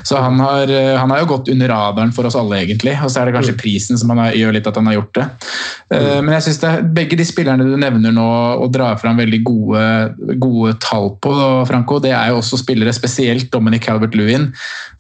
[0.08, 2.94] Så han har, uh, han har jo gått under radaren for oss alle, egentlig.
[3.02, 5.18] Og så er det kanskje prisen som han har, gjør litt at han har gjort
[5.18, 5.28] det.
[5.94, 8.28] Uh, Men jeg synes er- begge de spillerne du nevner nå
[8.62, 9.84] og drar fram veldig gode,
[10.42, 11.34] gode tall på,
[11.70, 14.52] Franco, det er jo også spillere, spesielt Dominic Calvert-Lewin,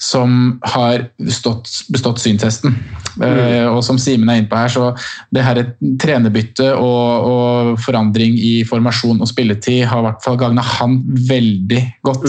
[0.02, 2.76] som har bestått, bestått syntesten.
[3.22, 4.92] Eh, Og som Simen er inne på her, så
[5.34, 5.62] det her
[6.02, 11.00] trenerbyttet og, og forandring i formasjon og spilletid har i hvert fall gagna han
[11.30, 12.28] veldig godt.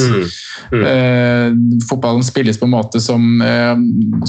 [0.73, 1.49] Eh,
[1.89, 3.75] fotballen spilles på en måte som, eh,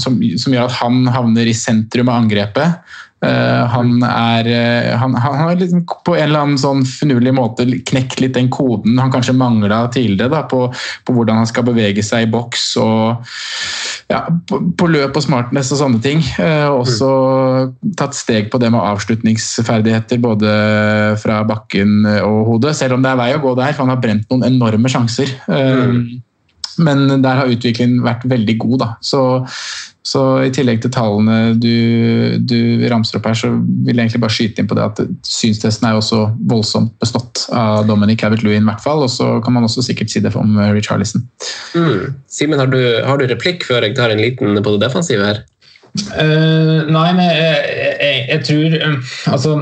[0.00, 2.80] som, som gjør at han havner i sentrum av angrepet.
[3.24, 7.66] Eh, han er eh, han, han har liksom på en eller annen sånn finurlig måte
[7.88, 10.66] knekt litt den koden han kanskje mangla tidligere, da, på,
[11.06, 13.24] på hvordan han skal bevege seg i boks og
[14.12, 16.20] ja, på, på løp og smartness og sånne ting.
[16.42, 17.08] Eh, også
[17.98, 20.52] tatt steg på det med avslutningsferdigheter både
[21.22, 24.04] fra bakken og hodet, selv om det er vei å gå der, for han har
[24.04, 25.32] brent noen enorme sjanser.
[25.48, 26.20] Mm.
[26.84, 28.78] Men der har utviklingen vært veldig god.
[28.82, 28.88] Da.
[29.04, 29.22] Så,
[30.04, 34.34] så i tillegg til tallene du, du ramser opp her, så vil jeg egentlig bare
[34.36, 36.18] skyte inn på det at synstesten er jo også
[36.50, 39.00] voldsomt bestått av Dominic Calvert-Lewin, i hvert fall.
[39.06, 41.24] Og så kan man også sikkert si det om eh, Richarlison.
[41.72, 42.12] Mm.
[42.28, 45.40] Simen, har, du- har du replikk før jeg tar en liten på det defensive her?
[45.94, 47.58] Uh, nei, men jeg,
[48.02, 48.96] jeg, jeg tror um,
[49.30, 49.52] Altså,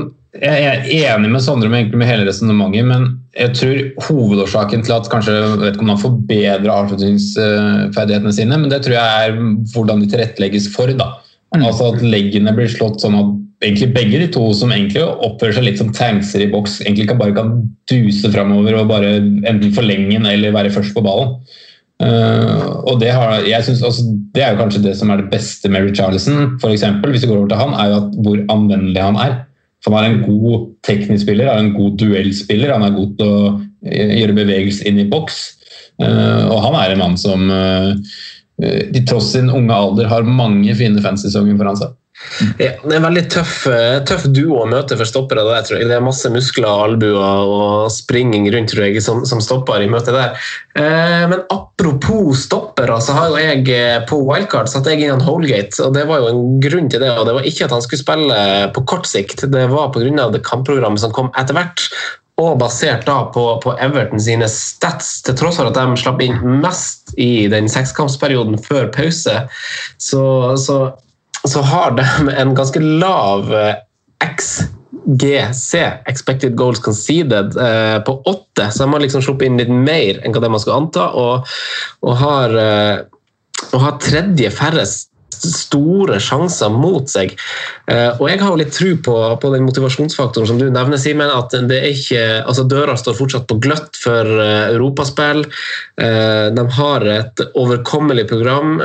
[0.41, 3.05] jeg er enig med Sondre med, med hele resonnementet, men
[3.37, 8.71] jeg tror hovedårsaken til at kanskje jeg vet ikke om han forbedrer avslutningsferdighetene sine, men
[8.71, 9.37] det tror jeg er
[9.73, 10.89] hvordan de tilrettelegges for.
[10.97, 11.11] da.
[11.59, 13.29] Altså At leggene blir slått sånn at
[13.63, 17.21] egentlig begge de to som egentlig oppfører seg litt som tankser i boks, egentlig kan
[17.21, 17.53] bare kan
[17.91, 21.37] duse framover og bare enten forlenge den eller være først på ballen.
[22.03, 25.29] Uh, og det, har, jeg synes, altså, det er jo kanskje det som er det
[25.31, 29.05] beste med Richarlison, eksempel, hvis vi går over til han, er jo at hvor anvendelig
[29.05, 29.35] han er.
[29.87, 33.49] Han er en god teknisk spiller, er en god duellspiller, han er god til å
[33.85, 35.41] eh, gjøre bevegelse inn i boks.
[36.01, 41.03] Eh, og han er en mann som eh, tross sin unge alder har mange fine
[41.03, 41.97] fansesonger foran seg.
[42.61, 45.43] Ja, det er en veldig tøff, eh, tøff duo å møte for stoppere.
[45.47, 45.89] Der, tror jeg.
[45.89, 50.15] Det er masse muskler, albuer og springing rundt tror jeg, som, som stopper i møtet
[50.15, 50.37] der.
[50.77, 55.81] Eh, men apropos stoppere, så har jo jeg eh, på wildcard satt jeg inn Holgate.
[55.83, 57.13] og Det var jo en grunn til det.
[57.17, 58.41] og Det var ikke at han skulle spille
[58.75, 60.29] på kort sikt, det var pga.
[60.33, 61.87] det kampprogrammet som kom etter hvert.
[62.41, 66.39] Og basert da på, på Everton sine stats, til tross for at de slapp inn
[66.63, 69.43] mest i den sekskampsperioden før pause,
[70.01, 70.23] så,
[70.57, 70.77] så
[71.49, 73.75] så har de en ganske lav eh,
[74.23, 75.73] XGC,
[76.05, 78.71] Expected Goals Conceded, eh, på åtte.
[78.71, 81.55] Så de har liksom sluppet inn litt mer enn hva det man skulle anta, og,
[82.01, 83.01] og, har, eh,
[83.71, 87.33] og har tredje færrest store sjanser mot seg.
[87.91, 91.31] Eh, og jeg har jo litt tro på, på den motivasjonsfaktoren som du nevner, Simen.
[91.33, 95.43] At det er ikke, altså døra står fortsatt på gløtt for eh, europaspill.
[96.01, 98.77] Eh, de har et overkommelig program.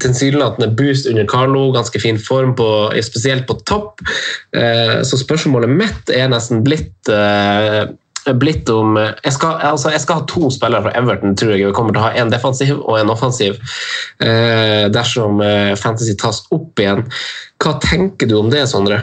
[0.00, 2.68] Tilsynelatende boost under Carlo, ganske fin form, på,
[3.04, 4.00] spesielt på topp.
[5.06, 7.10] Så spørsmålet mitt er nesten blitt
[8.40, 11.66] blitt om jeg skal, altså jeg skal ha to spillere fra Everton, tror jeg.
[11.66, 13.56] Vi kommer til å ha en defensiv og en offensiv
[14.20, 17.06] eh, dersom eh, Fantasy tas opp igjen.
[17.62, 19.02] Hva tenker du om det, Sondre?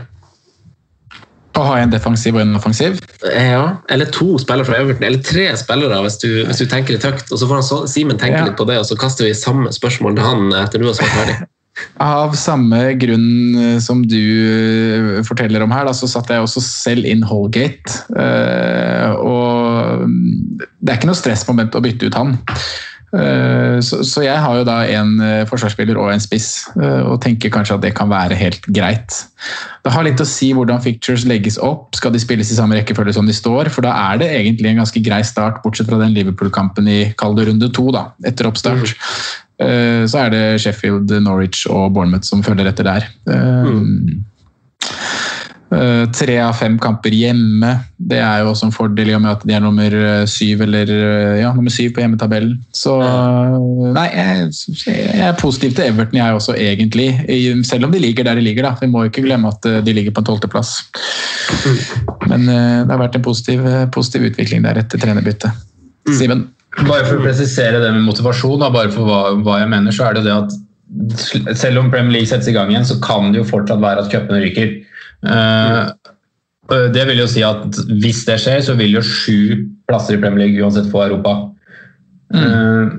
[1.58, 3.00] Å ha en defensiv og en offensiv?
[3.26, 6.94] Eh, Ja, Eller to spillere fra Everton, eller tre spillere, hvis du, hvis du tenker
[6.94, 7.26] litt høyt.
[7.32, 8.46] Og Så får han Simen tenke Ja.
[8.46, 11.16] litt på det, og så kaster vi samme spørsmål til han etter du har svart
[11.18, 11.40] ferdig.
[12.02, 16.64] Av samme grunn eh, som du eh, forteller om her, da, så satte jeg også
[16.64, 18.04] selv inn Holgate.
[18.18, 22.38] Eh, og mm, det er ikke noe stressmoment å bytte ut han.
[23.08, 25.14] Så, jeg har jo da en
[25.48, 29.16] forsvarsspiller og en spiss, og tenker kanskje at det kan være helt greit.
[29.88, 31.96] Det har litt å si hvordan fictures legges opp.
[31.96, 33.72] Skal de spilles i samme rekkefølge som de står?
[33.74, 37.40] For da er det egentlig en ganske grei start, bortsett fra den Liverpool-kampen i kall
[37.40, 38.92] det runde to, da, etter oppstart.
[38.92, 43.08] Eh, Så er det Sheffield, Norwich og Bournemouth som følger etter der.
[43.34, 43.72] Eh,
[45.68, 47.74] Eh, Tre av fem kamper hjemme.
[48.00, 50.64] Det er jo også en fordel i og med at de er nummer eh, syv
[50.64, 52.54] eller eh, ja, nummer syv på hjemmetabellen.
[52.76, 52.94] Så
[53.98, 54.48] nei, jeg,
[54.88, 57.10] jeg er positiv til Everton, jeg også, egentlig.
[57.68, 58.70] Selv om de ligger der de ligger.
[58.70, 58.76] da.
[58.80, 60.78] Vi må ikke glemme at eh, de ligger på en tolvteplass.
[62.30, 65.66] Men eh, det har vært en positiv, eh, positiv utvikling der etter trenerbyttet.
[66.16, 66.48] Simen?
[66.86, 70.10] Bare for å presisere det med motivasjon, da, bare for hva, hva jeg mener, så
[70.10, 70.58] er det det at
[71.58, 74.12] selv om Premier League settes i gang igjen, så kan det jo fortsatt være at
[74.14, 74.74] cupene ryker.
[75.28, 75.82] Øh,
[76.94, 80.46] det vil jo si at hvis det skjer, så vil jo sju plasser i Premier
[80.46, 81.38] League uansett få Europa.
[82.36, 82.92] Uh,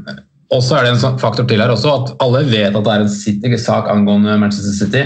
[0.57, 2.93] og så er det en sånn faktor til her også, at alle vet at det
[2.95, 5.03] er en City, sak angående Manchester City,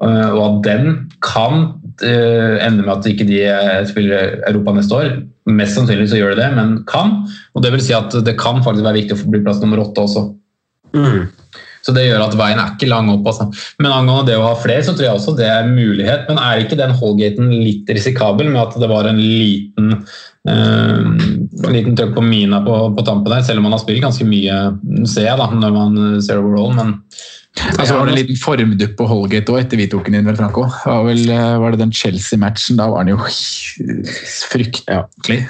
[0.00, 0.86] eh, og at den
[1.20, 1.66] kan
[2.00, 3.42] ende med at ikke de
[3.90, 5.10] spiller Europa neste år.
[5.46, 7.20] Mest sannsynlig så gjør de det, men kan.
[7.54, 10.06] Og det vil si at det kan faktisk være viktig å bli plass nummer åtte
[10.06, 10.28] også.
[11.86, 13.28] Så det gjør at veien er ikke lang opp.
[13.30, 13.46] Altså.
[13.78, 16.24] Men angående det å ha flere, så tror jeg også det er mulighet.
[16.26, 19.92] Men er ikke den Holgaten litt risikabel med at det var en liten
[20.50, 24.02] eh, en liten trøkk på mina på, på tampen der, selv om man har spilt
[24.02, 24.58] ganske mye,
[25.06, 26.74] ser jeg da, når man ser overall.
[26.74, 26.96] Men
[27.56, 30.36] Altså var det en liten formdupp på Holgate òg etter vi tok den inn, vel,
[30.38, 30.66] Franco?
[30.84, 32.76] Var, vel, eh, var det den Chelsea-matchen?
[32.76, 33.18] Da var han jo
[34.50, 35.40] fryktelig.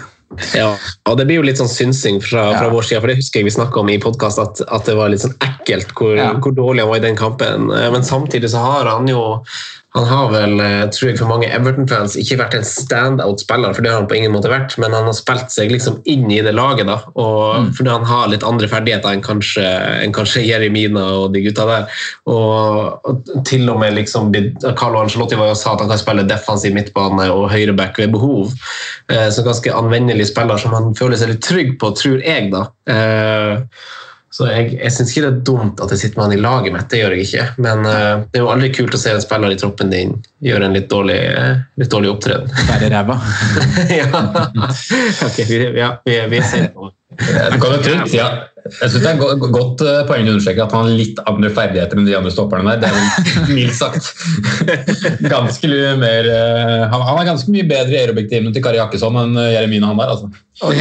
[0.57, 0.73] Ja,
[1.07, 2.73] og det blir jo litt sånn synsing fra, fra Ja.
[2.73, 5.09] vår side, for det husker jeg vi snakka om i podkast, at, at det var
[5.13, 6.33] litt sånn ekkelt hvor, Ja.
[6.35, 7.71] hvor dårlig han var i den kampen.
[7.71, 9.45] Eh, Men samtidig så har han jo
[9.97, 13.91] Han har vel, eh, tror jeg for mange Everton-fans, ikke vært en standout-spiller, for det
[13.93, 16.53] har han på ingen måte vært, men han har spilt seg liksom inn i det
[16.53, 19.65] laget, da, og fordi han har litt andre ferdigheter enn kanskje,
[20.05, 21.89] enn kanskje Jeremina og de gutta der.
[22.29, 24.29] Og, og til og med liksom
[24.77, 28.53] Carlo Ancelotti var jo sa at han kan spille defensiv midtbane og høyreback ved behov.
[29.09, 32.67] Eh, Så ganske anvendelig spiller som han føler seg litt trygg på, tror jeg, da.
[32.91, 33.65] Eh,
[34.37, 36.75] Så jeg, jeg syns ikke det er dumt at jeg sitter med han i laget
[36.75, 37.45] mitt, det gjør jeg ikke.
[37.65, 40.13] Men uh, det er jo aldri kult å se en spiller i troppen din
[40.45, 42.53] gjøre en litt dårlig, eh, litt dårlig opptreden.
[42.69, 43.17] Være ræva.
[44.01, 44.11] ja.
[45.27, 47.06] Ok, vi, ja, vi, vi ser på det.
[47.17, 50.33] Du kan jo trygt si at jeg synes det er et godt eh, poeng å
[50.35, 52.81] understreke at han har litt andre ferdigheter enn de andre stopperne der.
[52.83, 54.09] Det er mildt sagt.
[55.35, 59.39] Ganske mer, eh, han, han er ganske mye bedre i aerobiktimen til Kari Jakkesson enn
[59.39, 60.15] eh, Jeremina han der.
[60.17, 60.31] altså.
[60.67, 60.75] Oi.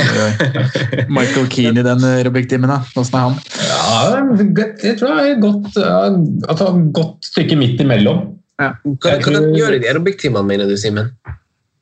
[1.17, 2.79] Michael Keane i den Robek-timen, da.
[2.97, 3.39] Åssen er han?
[3.67, 8.23] Ja, jeg tror det er godt, han er et godt stykke midt imellom.
[8.55, 11.11] Hva, hva de gjør i de aerobic-timene, mener du, Simen?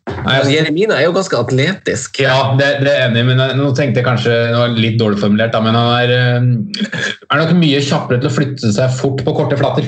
[0.08, 2.20] Nei, jeg- Jeremina er jo ganske atletisk.
[2.24, 5.20] Ja, det, det er enig men jeg- nå tenkte jeg kanskje det var litt dårlig
[5.20, 7.00] formulert, da, men han er, eh,
[7.32, 9.88] er nok mye kjappere til å flytte seg fort på korte flater.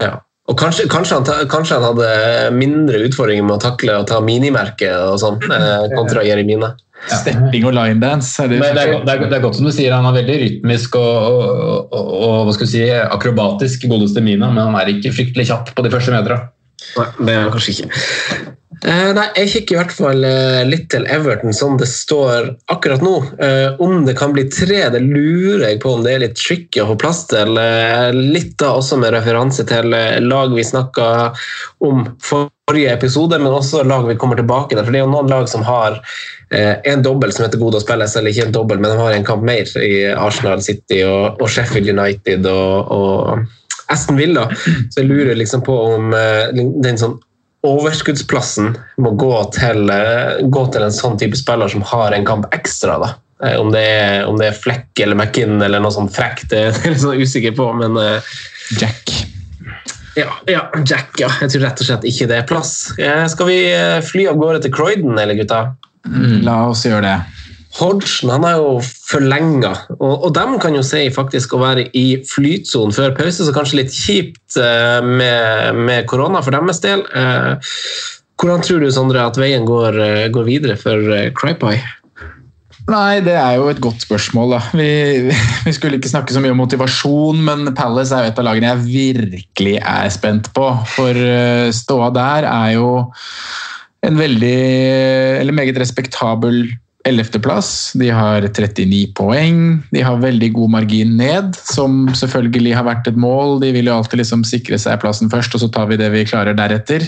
[0.00, 0.18] Ja.
[0.50, 4.18] Og kanskje, kanskje, han, ta- kanskje han hadde mindre utfordringer med å takle og ta
[4.20, 6.72] minimerket og sånn, eh, kontra Jeremina.
[7.08, 8.40] Stepping og linedance.
[8.44, 10.34] Er det, det, er, det, er, det er godt som du sier, han er veldig
[10.42, 14.90] rytmisk og, og, og, og hva skal vi si, akrobatisk, godeste Mina, men han er
[14.92, 16.48] ikke fryktelig kjapp på de første meterne.
[16.98, 18.02] Nei, det er han kanskje ikke.
[18.80, 23.02] Eh, nei, Jeg kikker i hvert fall eh, litt til Everton som det står akkurat
[23.04, 23.12] nå.
[23.44, 26.80] Eh, om det kan bli tre, det lurer jeg på om det er litt tricky
[26.80, 27.60] å få plass til.
[27.60, 31.10] Eh, litt da også med referanse til eh, lag vi snakka
[31.84, 34.84] om forrige episode, men også lag vi kommer tilbake til.
[34.84, 36.00] For det er jo noen lag som har
[36.50, 39.26] en dobbel som heter god å spille, eller ikke en dobbel, men de har en
[39.28, 44.48] kamp mer i Arsenal City og, og Sheffield United og, og Aston Villa.
[44.90, 47.20] Så jeg lurer liksom på om den sånn
[47.66, 52.46] overskuddsplassen må gå til, eh, gå til en sånn type spiller som har en kamp
[52.54, 52.98] ekstra.
[53.02, 53.10] da.
[53.46, 56.62] Eh, Om det er, om det er Fleck eller McInn eller noe sånt frekt, det
[56.70, 57.68] er jeg sånn usikker på.
[57.76, 58.20] Men eh,
[58.80, 59.12] Jack.
[60.16, 61.28] ja, ja, Jack, ja.
[61.40, 62.72] Jeg tror rett og slett ikke det er plass.
[62.96, 63.60] Skal vi
[64.06, 65.62] fly av gårde til Croydon, eller gutta?
[66.46, 67.18] La oss gjøre det.
[67.78, 72.18] Hodgson han er jo forlenga, og, og de kan jo si faktisk å være i
[72.26, 77.04] flytsonen før pause, så kanskje litt kjipt eh, med, med korona for deres del.
[77.14, 77.78] Eh,
[78.40, 81.78] hvordan tror du Sondre, at veien går, eh, går videre for Crypie?
[82.90, 84.56] Nei, det er jo et godt spørsmål.
[84.56, 84.60] da.
[84.74, 84.90] Vi,
[85.68, 88.74] vi skulle ikke snakke så mye om motivasjon, men Palace er jo et av lagene
[88.74, 90.72] jeg virkelig er spent på.
[90.96, 91.24] For
[91.76, 92.92] ståa der er jo
[94.02, 94.56] en veldig,
[95.38, 96.64] eller meget respektabel
[97.08, 97.92] ellevteplass.
[97.96, 99.60] De har 39 poeng.
[99.92, 103.58] De har veldig god margin ned, som selvfølgelig har vært et mål.
[103.62, 106.26] De vil jo alltid liksom sikre seg plassen først, og så tar vi det vi
[106.28, 107.06] klarer deretter.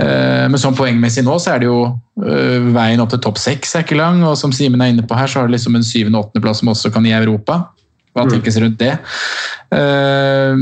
[0.00, 1.80] Eh, Men sånn poengmessig nå, så er det jo
[2.26, 5.18] eh, veien opp til topp seks er ikke lang, og som Simen er inne på
[5.18, 7.62] her, så har du liksom en syvende- og åttendeplass som også kan gi Europa.
[8.16, 8.94] Hva tenkes rundt det?
[9.70, 10.54] Eh,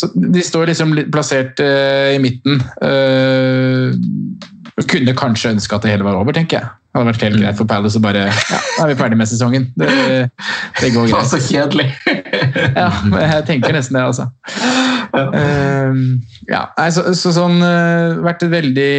[0.00, 2.62] så de står liksom plassert eh, i midten.
[2.80, 3.92] Eh,
[4.90, 6.66] kunne kanskje ønske at det hele var over, tenker jeg.
[6.94, 9.28] Det hadde vært helt greit for Palace å bare Ja, da er vi ferdig med
[9.30, 9.68] sesongen.
[9.78, 9.88] Det,
[10.80, 11.32] det går Det var greit.
[11.34, 11.88] så kjedelig.
[12.74, 12.88] Ja,
[13.20, 14.28] jeg tenker nesten det, altså.
[15.14, 15.92] Eh,
[16.50, 16.62] ja,
[16.94, 17.60] så, så sånn
[18.24, 18.94] Vært et veldig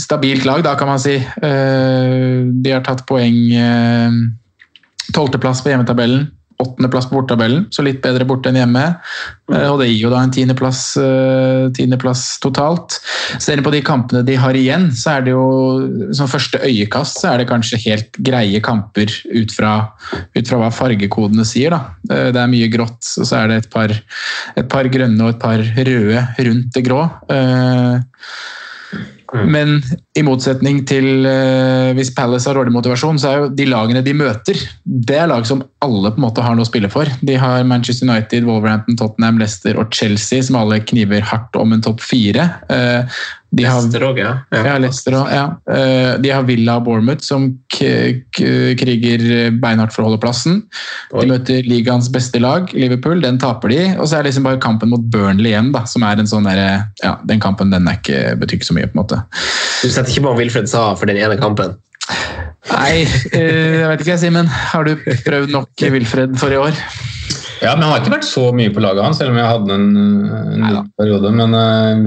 [0.00, 1.16] stabilt lag, da, kan man si.
[1.42, 3.38] De har tatt poeng
[5.14, 6.28] Tolvteplass på hjemmetabellen.
[6.58, 8.80] Åttendeplass på bortetabellen, så litt bedre borte enn hjemme.
[9.52, 12.96] Eh, Og det gir jo da en tiendeplass, eh, tiendeplass totalt.
[13.38, 17.20] Ser du på de kampene de har igjen, så er det jo som første øyekast
[17.22, 19.92] så er det kanskje helt greie kamper ut fra,
[20.34, 21.70] ut fra hva fargekodene sier.
[21.70, 21.80] Da.
[22.10, 23.94] Eh, Det er mye grått, og så er det et par,
[24.56, 27.06] et par grønne og et par røde rundt det grå.
[29.34, 29.78] Eh, Men
[30.16, 34.14] i motsetning til uh, hvis Palace har dårlig motivasjon, så er jo de lagene de
[34.16, 37.10] møter, det er lag som alle på en måte har noe å spille for.
[37.22, 41.84] De har Manchester United, Wolverhampton, Tottenham, Leicester og Chelsea, som alle kniver hardt om en
[41.84, 42.48] topp fire.
[42.72, 43.20] Eh,
[43.50, 43.80] De har,
[44.18, 44.32] ja.
[44.52, 45.44] ja, Lester, også, ja.
[45.72, 48.42] Eh, De har Villa og Bournemouth, som k k
[48.76, 49.22] kriger
[49.56, 50.58] beinhardt for å holde plassen.
[51.14, 53.22] De møter ligaens beste lag, Liverpool.
[53.24, 53.80] Den taper de.
[53.96, 56.48] Og så er det liksom bare kampen mot Burnley igjen, da, som er en sånn
[56.48, 56.68] derre
[57.00, 59.22] Ja, den kampen den er ikke, betyr ikke så mye, på en måte.
[59.80, 61.78] Du setter ikke på hva Wilfred sa for den ene kampen?
[62.68, 64.52] Nei, eh, jeg vet ikke, Simen.
[64.74, 64.92] Har du
[65.24, 66.76] prøvd nok Wilfred for i år?
[67.64, 69.80] Ja, men Han har ikke vært så mye på laget hans, selv om jeg hadde
[69.80, 69.88] en,
[70.68, 71.32] en periode.
[71.34, 72.04] Men eh,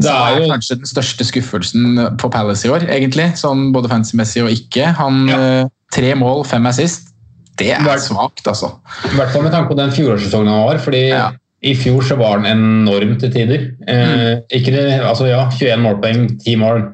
[0.00, 3.32] det er jo kanskje den største skuffelsen på Palace i år, egentlig.
[3.40, 4.92] Sånn både fancy-messig og ikke.
[5.00, 5.38] Han Ja.
[5.62, 7.12] eh, Tre mål, fem assist.
[7.56, 8.72] Det er Vært- svakt, altså.
[9.06, 10.78] I hvert fall med tanke på den fjorårssesongen han var.
[10.78, 11.30] fordi Ja.
[11.62, 13.70] i fjor så var han enorm til tider.
[13.86, 16.92] Eh, ikke det, altså ja, 21 målpoeng, 10 mål.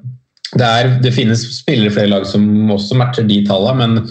[0.55, 4.11] Det, er, det finnes spillere flere lag som også matcher de tallene, men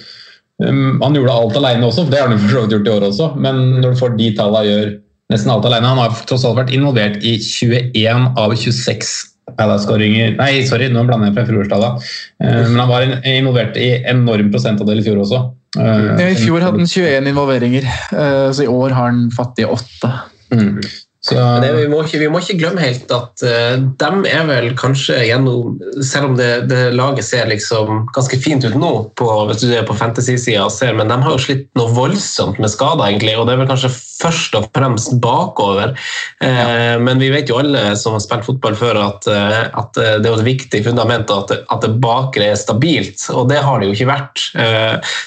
[0.67, 2.09] um, han gjorde alt alene også.
[2.09, 4.31] Det har han for så vidt gjort i år også, men når du får de
[4.35, 4.99] tallene gjør
[5.31, 9.13] nesten alt alene Han har tross alt vært involvert i 21 av 26
[9.57, 12.11] Palace-skåringer Nei, sorry, nå blander jeg fra fjorårstallene.
[12.43, 15.41] Eh, men han var involvert i enorm prosentandel i fjor også.
[15.79, 20.11] Eh, I fjor hadde han 21 involveringer, eh, så i år har han fattige åtte.
[20.53, 20.79] Mm.
[21.21, 24.71] Så, det, vi, må ikke, vi må ikke glemme helt at uh, dem er vel
[24.73, 29.61] kanskje gjennom Selv om det, det laget ser liksom ganske fint ut nå, på, hvis
[29.61, 30.65] du er på fantasy-sida,
[30.97, 33.91] men de har jo slitt noe voldsomt med skader, egentlig, og det er vel kanskje
[34.21, 35.93] først og fremst bakover.
[36.41, 40.29] Eh, Men vi vet jo alle som har spilt fotball før, at, uh, at det
[40.29, 43.97] er et viktig fundament at, at det bakre er stabilt, og det har det jo
[43.97, 44.43] ikke vært.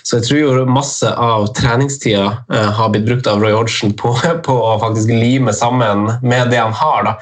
[0.06, 2.26] Så jeg tror jo masse av treningstida
[2.78, 4.14] har blitt brukt av Roy Hodgson på,
[4.46, 5.83] på å faktisk lime sammen
[6.22, 7.08] med det han har.
[7.08, 7.14] da.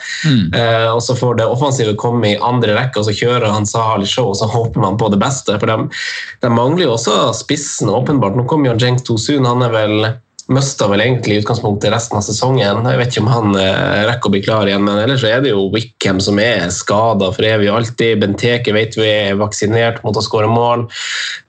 [0.58, 4.08] Eh, og så får det offensive komme i andre rekke, og så kjører han Sahali
[4.08, 5.58] show, og så håper man på det beste.
[5.58, 6.02] For de,
[6.44, 8.38] de mangler jo også spissen, åpenbart.
[8.38, 10.12] Nå kommer jo Jenks Tosun, han er vel
[10.52, 12.86] mista vel egentlig i utgangspunktet resten av sesongen.
[12.88, 15.52] Jeg vet ikke om han eh, rekker å bli klar igjen, men ellers er det
[15.52, 18.20] jo Wickham som er skada for evig og alltid.
[18.22, 20.88] Benteke vet vi er vaksinert mot å skåre mål.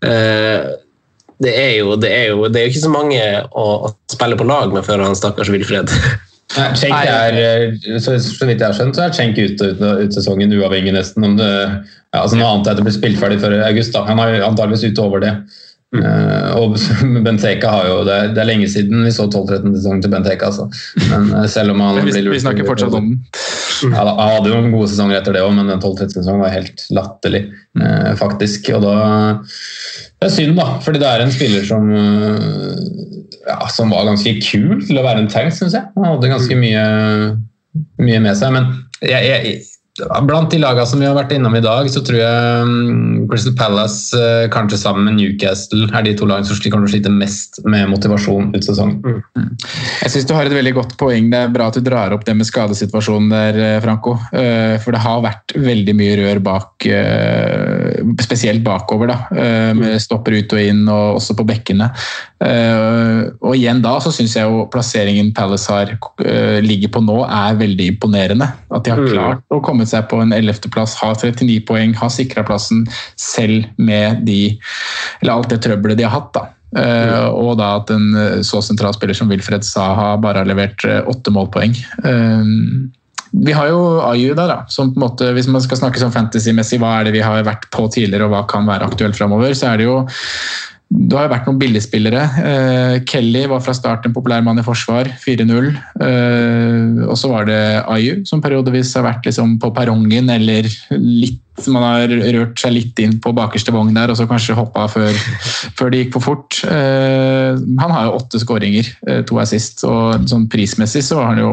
[0.05, 0.74] Eh,
[1.43, 3.24] det er, jo, det, er jo, det er jo ikke så mange
[3.57, 3.66] å
[4.14, 5.91] spille på lag med før han stakkars Wilfred.
[6.54, 10.14] Cenk er, eh, så, så vidt jeg har skjønt, så er Cenk ute ut, ut
[10.16, 13.39] sesongen uavhengig nesten om det ja, altså Noe annet er at det blir spilt ferdig
[13.41, 13.93] før august.
[13.95, 14.04] da.
[14.06, 15.32] Han er antageligvis ute over det.
[15.93, 16.76] Eh, og
[17.26, 20.45] Benteke har jo det, det er lenge siden vi så 12-13-sesongen til Benteke.
[20.51, 20.68] Altså.
[21.10, 23.20] Men eh, selv om han Men vi, blir lurt- vi snakker fortsatt om den.
[23.94, 27.44] Han hadde jo noen gode sesonger etter det òg, men den 12-13-sesongen var helt latterlig,
[27.80, 28.70] eh, faktisk.
[28.78, 28.96] Og da
[29.44, 32.84] Det er synd, da, fordi det er en spiller som eh,
[33.48, 35.90] ja, som var ganske kul til å være en tank, syns jeg.
[35.98, 36.84] Han hadde ganske mye,
[38.02, 38.56] mye med seg.
[38.56, 38.70] Men
[39.04, 39.58] jeg, jeg,
[40.02, 43.54] blant de lagene som vi har vært innom i dag, så tror jeg mm, Crystal
[43.60, 47.12] Palace, eh, kanskje sammen med Newcastle, er de to lagene som kommer til å slite
[47.14, 49.22] mest med motivasjon ut sesongen.
[50.02, 51.30] Jeg synes du har et veldig godt poeng.
[51.30, 54.16] Det er bra at du drar opp det med skadesituasjonen der, eh, Franco.
[54.34, 56.72] Eh, For det har vært veldig mye rør bak,
[58.24, 59.98] spesielt bakover, da.
[60.02, 61.91] stopper ut og inn, og også på bekkene.
[62.44, 67.20] Eh, Og igjen da så syns jeg jo plasseringen Palace har eh, ligger på nå,
[67.28, 68.50] er veldig imponerende.
[68.74, 72.46] At de har klart å komme seg på en 11.-plass, har 39 poeng, har sikra
[72.48, 72.86] plassen
[73.20, 74.58] selv med de
[75.22, 76.50] Eller alt det trøbbelet de har hatt, da.
[76.74, 81.30] Uh, og da at en så sentral spiller som Wilfred Saha bare har levert åtte
[81.30, 81.76] målpoeng.
[82.02, 82.89] Uh,
[83.34, 86.14] vi har jo Ayu der, da, som på en måte, hvis man skal snakke sånn
[86.14, 89.56] fantasy-messig, hva er det vi har vært på tidligere og hva kan være aktuelt framover,
[89.58, 89.96] så er det jo
[90.94, 92.24] det har jo vært noen billigspillere.
[92.44, 95.72] Eh, Kelly var fra start en populær mann i forsvar, 4-0.
[96.06, 101.40] Eh, og så var det Ayu, som periodevis har vært liksom på perrongen eller litt
[101.70, 105.14] Man har rørt seg litt inn på bakerste vogn der, og så kanskje hoppa før,
[105.78, 106.58] før det gikk for fort.
[106.66, 111.36] Eh, han har jo åtte skåringer, eh, to er sist, og sånn prismessig så har
[111.36, 111.52] han jo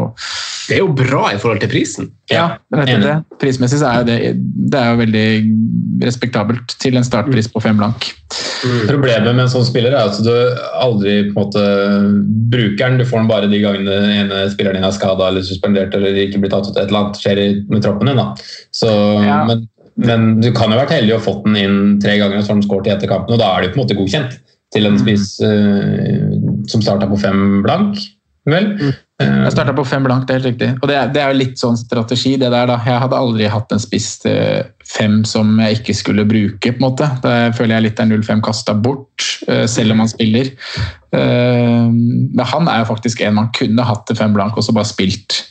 [0.70, 2.09] Det er jo bra i forhold til prisen.
[2.33, 3.18] ja, vet jeg det.
[3.45, 4.18] Prismessig så er jo det,
[4.72, 5.28] det er jo veldig
[6.09, 8.09] respektabelt til en startpris på fem blank.
[8.88, 10.32] Problemet med en sånn spiller er at du
[10.80, 11.64] aldri på en måte
[12.52, 13.00] bruker den.
[13.00, 16.18] Du får den bare de gangene den ene spilleren din er skada eller suspendert eller
[16.26, 16.76] ikke blir tatt ut.
[16.76, 18.20] Et eller annet skjer med troppen din.
[18.20, 18.28] da.
[18.76, 18.92] Så,
[19.24, 19.42] Ja.
[19.48, 22.44] men, men du kan jo ha vært heldig og fått den inn tre ganger og
[22.44, 24.38] så har den skåret i etterkampen, og da er du på en måte godkjent
[24.70, 26.30] til en spiss uh,
[26.70, 27.98] som starta på fem blank.
[28.49, 28.66] Vel?
[28.78, 28.93] Mm.
[29.20, 30.68] Jeg starta på fem blank, det er helt riktig.
[30.80, 32.78] Og det er, det er jo litt sånn strategi, det der, da.
[32.86, 34.14] Jeg hadde aldri hatt en spiss
[34.91, 37.09] fem som jeg ikke skulle bruke, på en måte.
[37.20, 40.51] Da føler jeg litt er 0-5 kasta bort, eh, selv om han spiller.
[41.12, 44.72] Eh, Men han er jo faktisk en man kunne hatt til fem blank og så
[44.72, 45.43] bare spilt.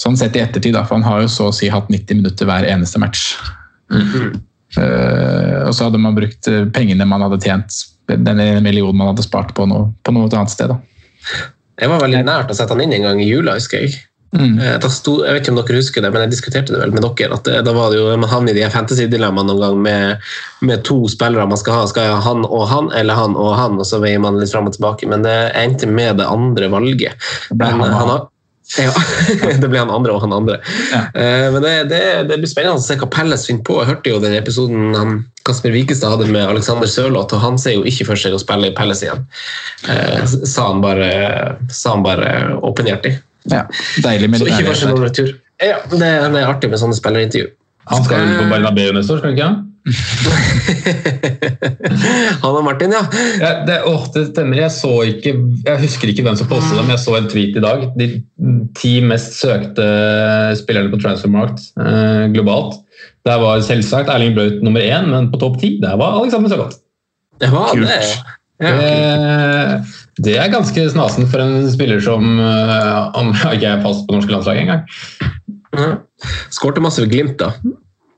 [0.00, 2.46] Sånn sett i ettertid, da, for han har jo så å si hatt 90 minutter
[2.46, 3.34] hver eneste match.
[4.78, 9.54] Eh, og så hadde man brukt pengene man hadde tjent, denne millionen man hadde spart
[9.56, 10.70] på noe, på noe annet sted.
[10.70, 10.78] da.
[11.78, 13.98] Jeg var veldig nært å sette han inn en gang i jula, husker jeg.
[14.36, 14.58] Mm.
[14.60, 17.00] Eh, sto, jeg vet ikke om dere husker det, men jeg diskuterte det vel med
[17.06, 17.32] dere.
[17.38, 20.26] at det, Da var det jo, Man havner i de fantasy-dilemmaene noen gang med,
[20.60, 21.86] med to spillere man skal ha.
[21.88, 23.78] Skal jeg ha han og han, eller han og han?
[23.80, 25.08] Og så veier man litt fram og tilbake.
[25.08, 27.16] Men det endte med det andre valget.
[27.50, 28.08] ble Men, han og han han.
[28.08, 28.28] har-
[28.76, 28.92] ja,
[29.62, 30.58] det ble han andre og han andre.
[30.92, 31.00] Ja.
[31.16, 33.78] Eh, Men det, det, det blir spennende å se hva Pelles finner på.
[33.80, 35.14] Jeg hørte jo den episoden han,
[35.48, 38.68] Kasper Wikestad hadde med Alexander Sørloth, og han ser jo ikke for seg å spille
[38.68, 39.24] i Pelles igjen.
[39.88, 41.08] Eh, sa han bare,
[41.72, 43.14] sa han bare åpenhjertig.
[43.48, 43.64] Ja,
[44.04, 45.32] deilig med Så ikke for seg noen retur.
[45.64, 47.48] Ja, det, det er artig med sånne spillerintervju.
[47.88, 49.50] han skal vel på Bernabeu neste år, skal han ikke?
[52.42, 52.48] han?
[52.48, 53.02] Og Martin, ja.
[53.40, 54.56] Ja, det, å, det stemmer.
[54.62, 55.30] Jeg, så ikke,
[55.64, 57.78] jeg husker ikke hvem som postet det, men jeg så en tweet i dag.
[57.98, 58.06] De
[58.78, 59.86] ti mest søkte
[60.60, 62.72] spillerne på Transfermarkt eh, globalt.
[63.28, 66.76] Der var selvsagt Erling Braut nummer én, men på topp ti der var Alexander Sørloth.
[67.38, 67.86] Det var Kult.
[67.86, 68.02] det.
[68.58, 68.70] Ja.
[68.74, 68.90] Det,
[70.26, 74.32] det er ganske snasen for en spiller som eh, om ikke er fast på norske
[74.34, 74.82] landslag engang.
[75.76, 75.88] Ja.
[76.54, 77.48] Skårte masse ved Glimt, da.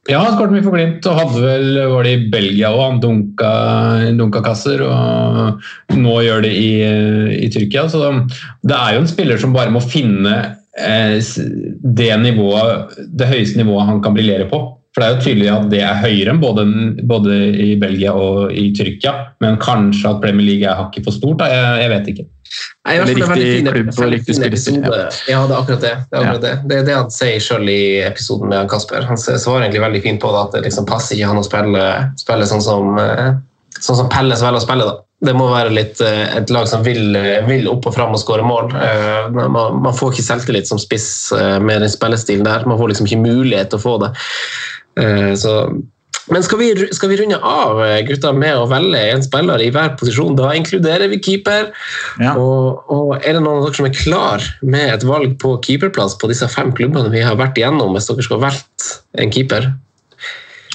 [0.08, 2.80] Ja, han skåret mye for Glimt og hadde vel, var det i Belgia òg.
[2.86, 3.50] Han dunka,
[4.16, 6.70] dunka kasser, og nå gjør det i,
[7.36, 7.84] i Tyrkia.
[7.92, 8.00] Så
[8.64, 10.34] det er jo en spiller som bare må finne
[10.80, 11.18] eh,
[12.00, 14.62] det nivået, det høyeste nivået han kan briljere på.
[14.90, 16.62] For det er jo tydelig at det er høyere enn både,
[17.06, 19.12] både i Belgia og i Tyrkia.
[19.44, 21.38] Men kanskje at Premier League er hakket for stort?
[21.38, 21.46] Da?
[21.52, 22.24] Jeg, jeg vet ikke.
[22.50, 25.04] Nei, en veldig riktig fin- klubb og riktig spillestil, episode.
[25.30, 25.92] Ja, det er akkurat det.
[26.10, 26.54] Det er, akkurat det.
[26.72, 29.06] det, er det han sier sjøl i episoden med han Kasper.
[29.06, 31.84] Han svarer egentlig veldig fint på det, at det liksom passer ikke han å spille,
[32.18, 33.30] spille sånn som eh,
[33.78, 34.88] sånn som Pelles velger å spille.
[34.90, 34.96] da.
[35.30, 37.14] Det må være litt eh, et lag som vil,
[37.46, 38.72] vil opp og fram og skåre mål.
[38.74, 41.06] Eh, Man, man får ikke selvtillit som spiss
[41.62, 42.66] med den spillestilen der.
[42.66, 44.10] Man får liksom ikke mulighet til å få det.
[44.98, 45.54] Eh, Så
[46.30, 49.70] men skal vi, skal vi runde av eh, gutta, med å velge en spiller i
[49.74, 50.36] hver posisjon?
[50.38, 51.70] Da inkluderer vi keeper.
[52.22, 52.36] Ja.
[52.38, 56.14] Og, og er det noen av dere som er klar med et valg på keeperplass
[56.20, 59.72] på disse fem klubbene vi har vært igjennom, hvis dere skal velge en keeper?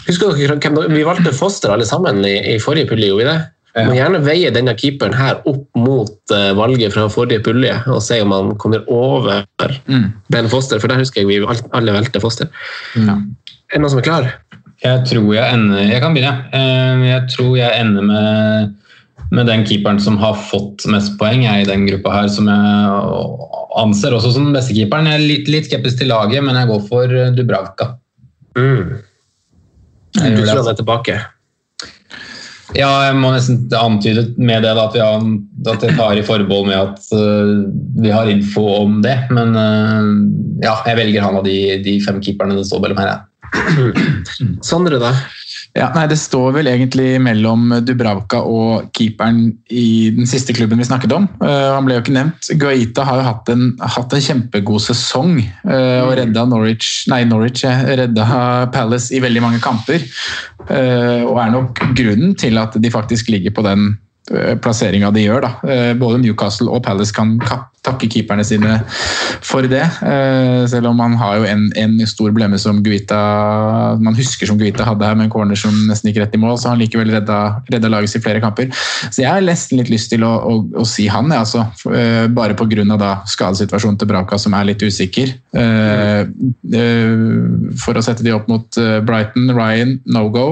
[0.05, 3.39] Husker dere hvem Vi valgte Foster alle sammen i, i forrige pulje, gjorde vi det?
[3.75, 3.87] Ja.
[3.89, 8.21] Må gjerne veie denne keeperen her opp mot eh, valget fra forrige pulje og se
[8.23, 9.43] om han kommer over
[9.85, 10.11] Mm.
[10.31, 12.47] Ben Foster, for der husker jeg vi alle valgte Foster.
[12.95, 13.17] Ja.
[13.71, 14.31] Er det noen som er klar?
[14.83, 16.49] Jeg tror jeg ender Jeg kan begynne.
[16.53, 18.73] Eh, Jeg tror jeg ender med,
[19.31, 23.51] med den keeperen som har fått mest poeng jeg, i den gruppa her, som jeg
[23.81, 25.09] anser også som den beste keeperen.
[25.09, 27.95] Jeg er litt, litt skeptisk til laget, men jeg går for eh, Dubravka.
[28.55, 28.99] Mm.
[30.15, 31.21] Jeg Du tror han er tilbake?
[32.75, 35.21] Ja, jeg må nesten antyde med det da, at, vi har,
[35.71, 37.67] at jeg tar i forbehold med at uh,
[38.01, 39.15] vi har info om det.
[39.35, 40.09] Men uh,
[40.63, 43.11] ja, jeg velger han av de, de fem keeperne det står mellom her.
[43.13, 43.21] Ja.
[44.69, 45.13] Sondre, da?
[45.75, 50.87] Ja, nei, Det står vel egentlig mellom Dubravka og keeperen i den siste klubben vi
[50.87, 51.27] snakket om.
[51.41, 52.47] Uh, han ble jo ikke nevnt.
[52.61, 57.65] Guaita har jo hatt en, hatt en kjempegod sesong uh, og redda Norwich, nei, Norwich
[57.67, 58.25] redda
[58.71, 60.07] Palace i veldig mange kamper.
[60.69, 63.93] Uh, og er nok grunnen til at de faktisk ligger på den
[64.63, 65.43] plasseringa de gjør.
[65.43, 65.73] Da.
[65.99, 68.79] Både Newcastle og Palace kan kappe takke keeperne sine
[69.45, 69.83] for det.
[70.05, 73.19] Eh, selv om han har jo en, en stor blemme som Guita
[74.01, 76.57] man husker som Guita hadde her, med en corner som nesten gikk rett i mål,
[76.59, 77.39] så han likevel redda,
[77.71, 78.71] redda laget sitt flere kamper.
[79.09, 81.65] Så jeg har nesten litt lyst til å, å, å si han, jeg, altså.
[81.91, 83.11] Eh, Bare pga.
[83.29, 85.35] skadesituasjonen til Braka, som er litt usikker.
[85.55, 86.25] Eh,
[87.85, 90.47] For å sette de opp mot Brighton, Ryan, no go.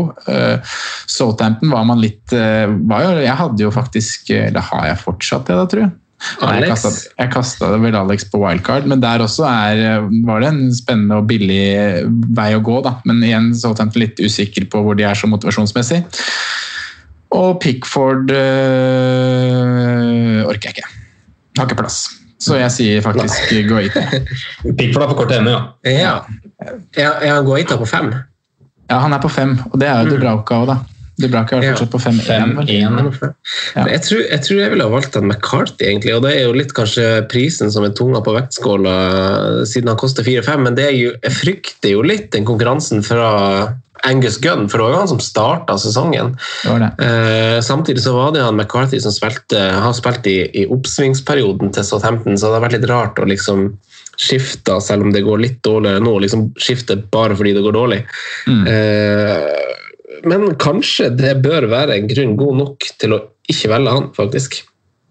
[1.10, 5.58] Southampton var man litt var jo, Jeg hadde jo faktisk Eller har jeg fortsatt det,
[5.60, 5.94] da, tror jeg?
[6.42, 7.08] Nei, Jeg Alex?
[7.20, 9.76] jeg kasta vel Alex på wildcard, men der også er,
[10.28, 11.64] var det en spennende og billig
[12.38, 12.78] vei å gå.
[12.86, 12.92] da.
[13.10, 16.00] Men igjen så er jeg litt usikker på hvor de er så motivasjonsmessig.
[17.34, 18.38] Og Pickford øh,
[20.48, 20.90] orker jeg ikke.
[21.58, 21.98] Har ikke plass.
[22.44, 24.02] Så jeg sier faktisk Goita.
[24.78, 25.62] Pickford er på kortet ennå, ja.
[25.90, 26.16] Ja.
[27.00, 28.08] Er, han Guaita på fem?
[28.92, 30.78] Ja, han er på fem, og det er jo Dubrauka òg, da.
[31.22, 31.74] Dubrauka er Ja.
[31.76, 32.55] fortsatt på 5-1.
[32.57, 32.66] vel?
[32.66, 33.36] 5-1.
[33.76, 33.86] Ja.
[33.86, 36.16] Jeg, tror, jeg tror jeg ville ha valgt en McCarthy, egentlig.
[36.16, 38.95] Og det er jo litt kanskje prisen som er tunga på vektskåla,
[39.70, 40.64] siden han koster 4-5.
[40.66, 44.84] Men det er jo, jeg frykter jo litt den konkurransen fra Angus Gunn, for det
[44.88, 46.34] var jo han som starta sesongen.
[46.66, 46.89] Det det.
[47.05, 51.86] Eh, samtidig så var det han McCarthy som spilte, har spilt i, i oppsvingsperioden til
[51.88, 53.70] Southampton, så det har vært litt rart å liksom
[54.20, 58.01] skifte, selv om det går litt dårligere nå, liksom skifte bare fordi det går dårlig.
[58.45, 58.68] Mm.
[58.68, 59.80] Eh,
[60.28, 64.61] men kanskje det bør være en grunn god nok til å ikke velge han, faktisk.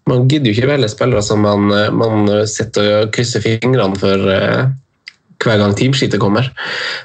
[0.09, 4.31] Man gidder jo ikke velge spillere som man, eh, man sitter og krysser fingrene for
[4.33, 4.71] eh,
[5.43, 6.49] hver gang teamskiftet kommer.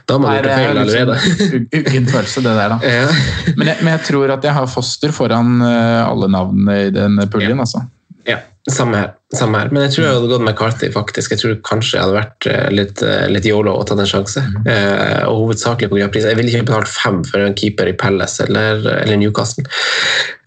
[0.07, 1.17] Da har man gjort det det feil allerede.
[1.27, 2.79] liksom uggen følelse, det der, da.
[2.83, 3.55] Ja.
[3.57, 7.23] Men jeg, men jeg tror at jeg har Foster foran øh, alle navnene i den
[7.33, 7.85] puljen, altså.
[8.29, 8.43] Ja,
[8.73, 9.15] samme her.
[9.35, 9.71] samme her.
[9.73, 11.33] Men jeg tror jeg hadde gått McCarthy, faktisk.
[11.35, 14.43] Jeg tror kanskje jeg hadde vært eh, litt, eh, litt yolo og tatt en sjanse.
[14.69, 16.09] Eh, og hovedsakelig pga.
[16.13, 16.25] pris.
[16.29, 19.67] Jeg ville ikke betalt fem for en keeper i Palace eller, eller Newcastle.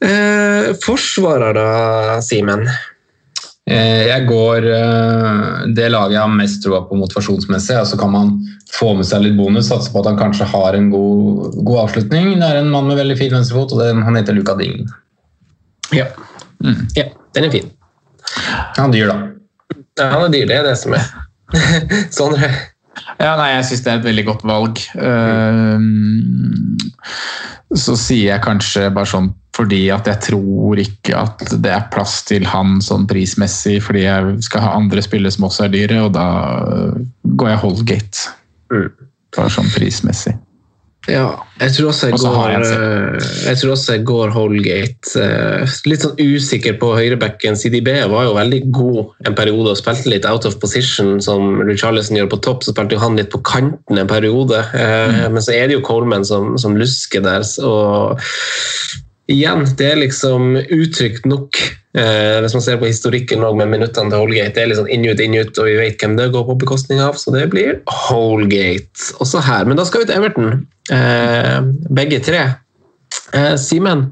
[0.02, 2.66] Eh, forsvarer, da, Simen?
[3.70, 7.78] Eh, Jeg går eh, det laget jeg har mest troa på motivasjonsmessig.
[7.80, 8.34] og Så kan man
[8.74, 12.34] få med seg litt bonus, satse på at han kanskje har en god, god avslutning.
[12.40, 14.88] Det er en mann med veldig fin venstrefot, og den, han heter Luca Ding.
[15.92, 16.08] Ja.
[16.98, 17.10] ja.
[17.36, 17.70] Den er fin.
[18.78, 19.18] Han er dyr, da.
[20.00, 21.10] Ja, han er dyr, det er det som er.
[21.56, 22.52] Sånn, Sondre?
[23.22, 24.82] Ja, nei, jeg syns det er et veldig godt valg.
[25.00, 25.80] Eh,
[27.78, 32.22] så sier jeg kanskje bare sånn fordi at jeg tror ikke at det er plass
[32.28, 36.14] til han sånn prismessig, fordi jeg skal ha andre spillere som også er dyre, og
[36.16, 36.28] da
[37.36, 38.32] går jeg Holgate.
[38.72, 38.88] Mm.
[39.36, 40.38] Bare sånn prismessig.
[41.10, 45.14] Ja, jeg tror også jeg, også går, jeg eh, jeg tror også jeg går Holgate.
[45.18, 47.58] Eh, Litt sånn usikker på høyrebacken.
[47.58, 52.20] CDB var jo veldig god en periode og spilte litt out of position, som Richarlison
[52.20, 52.62] gjør på topp.
[52.62, 54.62] Så spilte jo han litt på kanten en periode.
[54.78, 55.34] Mm.
[55.34, 57.50] Men så er det jo Coleman som, som lusker der.
[57.66, 58.22] Og
[59.30, 61.60] igjen, det er liksom uttrykt nok.
[61.92, 65.06] Eh, hvis man ser på historikken med minuttene til Holgate, det er litt sånn inn
[65.10, 67.82] ut, inn ut, og vi vet hvem det går på bekostning av, så det blir
[68.08, 69.68] Holgate også her.
[69.68, 71.60] Men da skal vi til Everton, eh,
[71.92, 72.46] begge tre.
[73.36, 74.06] Eh, Simen,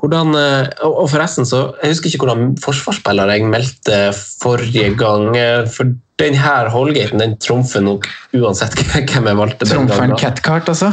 [0.00, 3.98] hvordan eh, og, og forresten så Jeg husker ikke hvordan forsvarsspiller jeg meldte
[4.40, 5.36] forrige gang.
[5.36, 8.06] eh, For den her Holgaten den trumfer nok
[8.38, 9.66] uansett hvem jeg valgte.
[9.66, 10.14] Trumfer en.
[10.20, 10.92] Catcart, altså.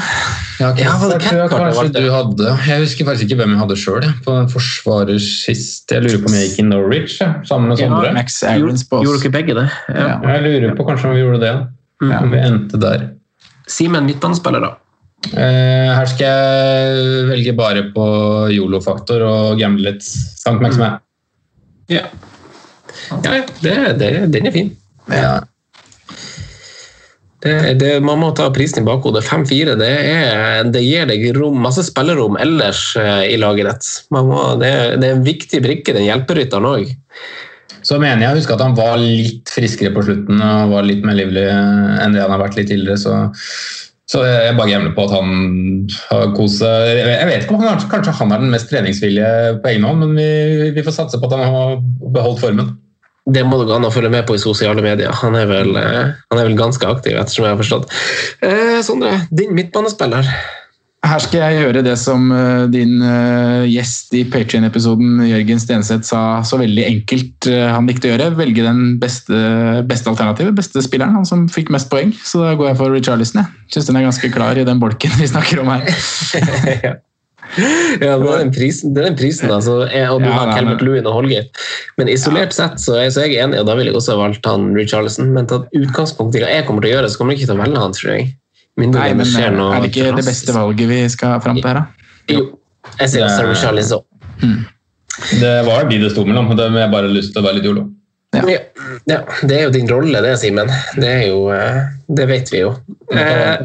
[0.58, 2.56] Ja, Ja, det tror jeg kanskje du hadde.
[2.66, 4.08] Jeg husker faktisk ikke hvem jeg hadde sjøl.
[4.26, 5.86] På den forsvarers sist.
[5.94, 8.14] Jeg lurer på om jeg gikk i Norwich ja, sammen med Ja, Sondre.
[8.18, 9.68] Max Aarons på Gjorde dere begge det?
[9.94, 10.08] Ja.
[10.08, 10.18] Ja.
[10.36, 11.54] Jeg lurer på kanskje om vi gjorde det.
[12.02, 12.24] Ja.
[12.24, 13.10] Om vi endte der.
[13.70, 14.74] Simen, midtbanespiller, da?
[15.30, 18.06] Eh, her skal jeg velge bare på
[18.58, 20.02] Yolo-faktor og gamble litt.
[20.02, 20.58] St.
[20.58, 20.98] Maximin.
[21.94, 22.08] Ja.
[23.22, 24.72] ja det, det, den er fin.
[25.10, 25.40] Ja.
[27.42, 29.24] Det, det, man må ta prisen i bakhodet.
[29.26, 29.94] 5-4 det,
[30.74, 33.88] det gir deg rom, masse spillerom ellers eh, i laget ditt.
[34.62, 36.92] Det, det er en viktig brikke, den hjelperytteren òg.
[37.82, 41.02] Så mener jeg å huske at han var litt friskere på slutten og var litt
[41.06, 43.00] mer livlig enn det han har vært litt tidligere.
[43.02, 43.16] Så,
[44.06, 47.02] så jeg bare gambler på at han har kost seg.
[47.02, 50.14] Jeg vet ikke om han, kanskje han er den mest treningsvillige på egen hånd, men
[50.20, 51.76] vi, vi får satse på at han har
[52.14, 52.76] beholdt formen.
[53.32, 55.12] Det må det gå an å følge med på i sosiale medier.
[55.22, 57.94] Han er vel, eh, han er vel ganske aktiv, ettersom jeg har forstått.
[58.48, 60.28] Eh, Sondre, din midtbanespiller.
[61.02, 66.42] Her skal jeg gjøre det som eh, din eh, gjest i Patrion-episoden, Jørgen Stenseth, sa
[66.46, 68.32] så veldig enkelt han likte å gjøre.
[68.38, 69.44] Velge den beste,
[69.90, 72.14] beste alternativet, beste spilleren, han som fikk mest poeng.
[72.26, 73.46] Så da går jeg for Richarlison.
[73.46, 77.00] Jeg syns den er ganske klar i den bolken vi snakker om her.
[78.02, 80.52] Ja, det er den prisen, det er den prisen altså, jeg, og du Ja, har
[80.56, 81.66] Calvert men- Lewin og Holgate.
[82.00, 84.46] Men isolert sett så er, så er jeg enig, og da ville jeg også valgt
[84.48, 85.32] han Richarlison.
[85.36, 87.60] Men tatt utgangspunkt i hva jeg kommer til å gjøre, så kommer jeg ikke til
[87.60, 88.30] å velge han, tror jeg.
[88.80, 91.42] Mindre Nei, det men skjer eh, noe Er det ikke det beste valget vi skal
[91.44, 92.14] fram til her, da?
[92.32, 92.46] Jo,
[93.02, 94.06] jeg sier også Det Richarlison.
[95.42, 97.60] Det var de det sto mellom, og det har jeg bare lyst til å være
[97.60, 97.84] litt jolo.
[98.32, 98.46] Ja.
[98.48, 98.60] Ja,
[99.12, 100.70] ja, det er jo din rolle, det, Simen.
[100.96, 102.72] Det er jo eh, Det vet vi jo.
[103.12, 103.58] Eh,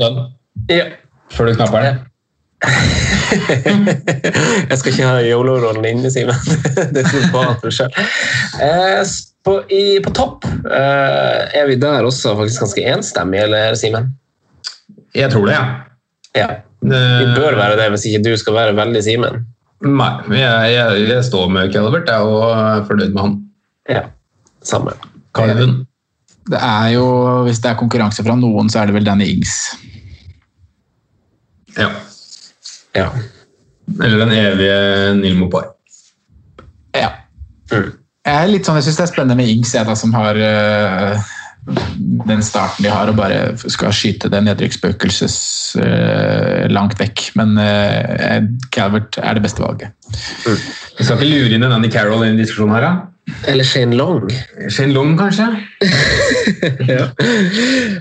[0.72, 0.84] ja.
[1.30, 2.00] før du knapper den.
[4.70, 6.36] Jeg skal ikke ha yolo-rollen inne, Simen.
[6.96, 7.92] Det tror du at du sjøl.
[9.46, 14.08] På, i- på topp eh, er vi der også faktisk ganske enstemmige, eller Simen?
[15.14, 15.64] Jeg tror det, ja.
[16.36, 16.48] Ja.
[16.86, 19.34] Vi bør være det hvis ikke du skal være veldig Simen.
[19.86, 20.10] Nei,
[20.40, 23.34] jeg, jeg, jeg står med Calvert jeg, og er fornøyd med han.
[23.92, 24.02] Ja,
[24.66, 24.90] samme.
[25.36, 25.74] Calvin.
[26.46, 27.04] Det er jo,
[27.46, 29.54] Hvis det er konkurranse fra noen, så er det vel Danny Ings.
[31.76, 31.88] Ja.
[32.96, 33.10] Ja.
[34.02, 34.76] Eller den evige
[35.20, 35.66] Neil Mopai.
[36.96, 37.12] Ja.
[37.72, 37.92] Mm.
[38.26, 40.38] Jeg er litt sånn, jeg syns det er spennende med Ings, jeg da, som har
[40.42, 41.26] øh,
[42.26, 45.36] den starten de har, og bare skal skyte det nedrykksspøkelses
[45.78, 47.28] øh, langt vekk.
[47.38, 49.94] Men øh, Calvert er det beste valget.
[50.98, 52.92] Vi skal ikke lure inn en Andy Carroll i en diskusjon her, da?
[53.46, 54.30] Eller Shane Long.
[54.70, 55.46] Shane Long, kanskje?
[56.92, 57.06] ja.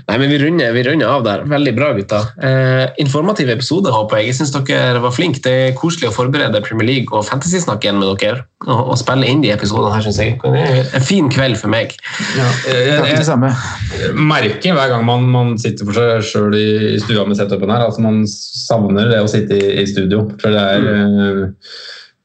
[0.06, 1.42] Nei, men vi runder, vi runder av der.
[1.50, 2.28] Veldig bra, gutter.
[2.42, 4.30] Eh, informativ episode, håper jeg.
[4.30, 5.42] Jeg syns dere var flinke.
[5.42, 8.46] Det er koselig å forberede Premier League og fantasy-snakk igjen med dere.
[8.66, 10.38] Og, og spille inn de episodene her, syns jeg.
[10.42, 11.98] Det er en fin kveld for meg.
[12.38, 12.46] Ja.
[12.70, 17.02] Jeg, jeg, det jeg, merker hver gang man, man sitter for seg sjøl i, i
[17.02, 20.28] stua med setupen her, altså man savner det å sitte i, i studio.
[20.40, 21.44] For det er eh,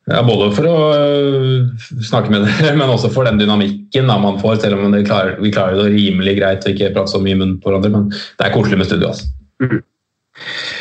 [0.10, 1.68] ja, Både for å øh,
[2.02, 4.62] snakke med dere, men også for den dynamikken da, man får.
[4.64, 7.60] Selv om klarer, vi klarer det rimelig greit å ikke prate så mye i munnen
[7.62, 7.94] på hverandre.
[7.94, 9.12] Men det er koselig med studio.
[9.12, 9.30] Altså.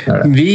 [0.09, 0.25] Er.
[0.33, 0.55] Vi,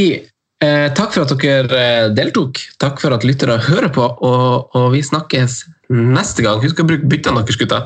[0.66, 2.64] eh, takk for at dere eh, deltok.
[2.82, 5.62] Takk for at lyttere hører på, og, og vi snakkes
[5.94, 6.64] neste gang.
[6.66, 7.86] Husk å bruke byttene deres, gutter.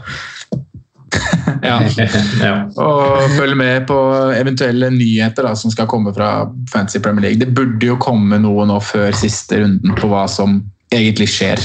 [1.63, 1.79] Ja.
[2.47, 2.53] ja.
[2.79, 3.97] Og følg med på
[4.35, 7.41] eventuelle nyheter da, som skal komme fra Fancy Premier League.
[7.41, 10.61] Det burde jo komme noe nå før siste runden på hva som
[10.93, 11.61] egentlig skjer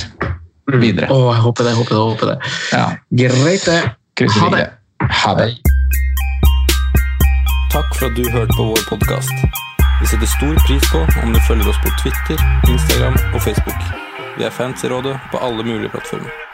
[0.80, 1.10] videre.
[1.12, 2.38] Å, jeg håper det, håper det, håper det.
[2.72, 2.86] Ja.
[3.22, 4.28] Greit, det.
[4.38, 4.66] Ha det.
[5.24, 5.50] Ha det.
[7.74, 9.62] Takk for at du hørte på vår podkast.
[10.00, 12.40] Vi setter stor pris på om du følger oss på Twitter,
[12.70, 13.80] Instagram og Facebook.
[14.38, 16.53] Vi er fans i rådet på alle mulige plattformer.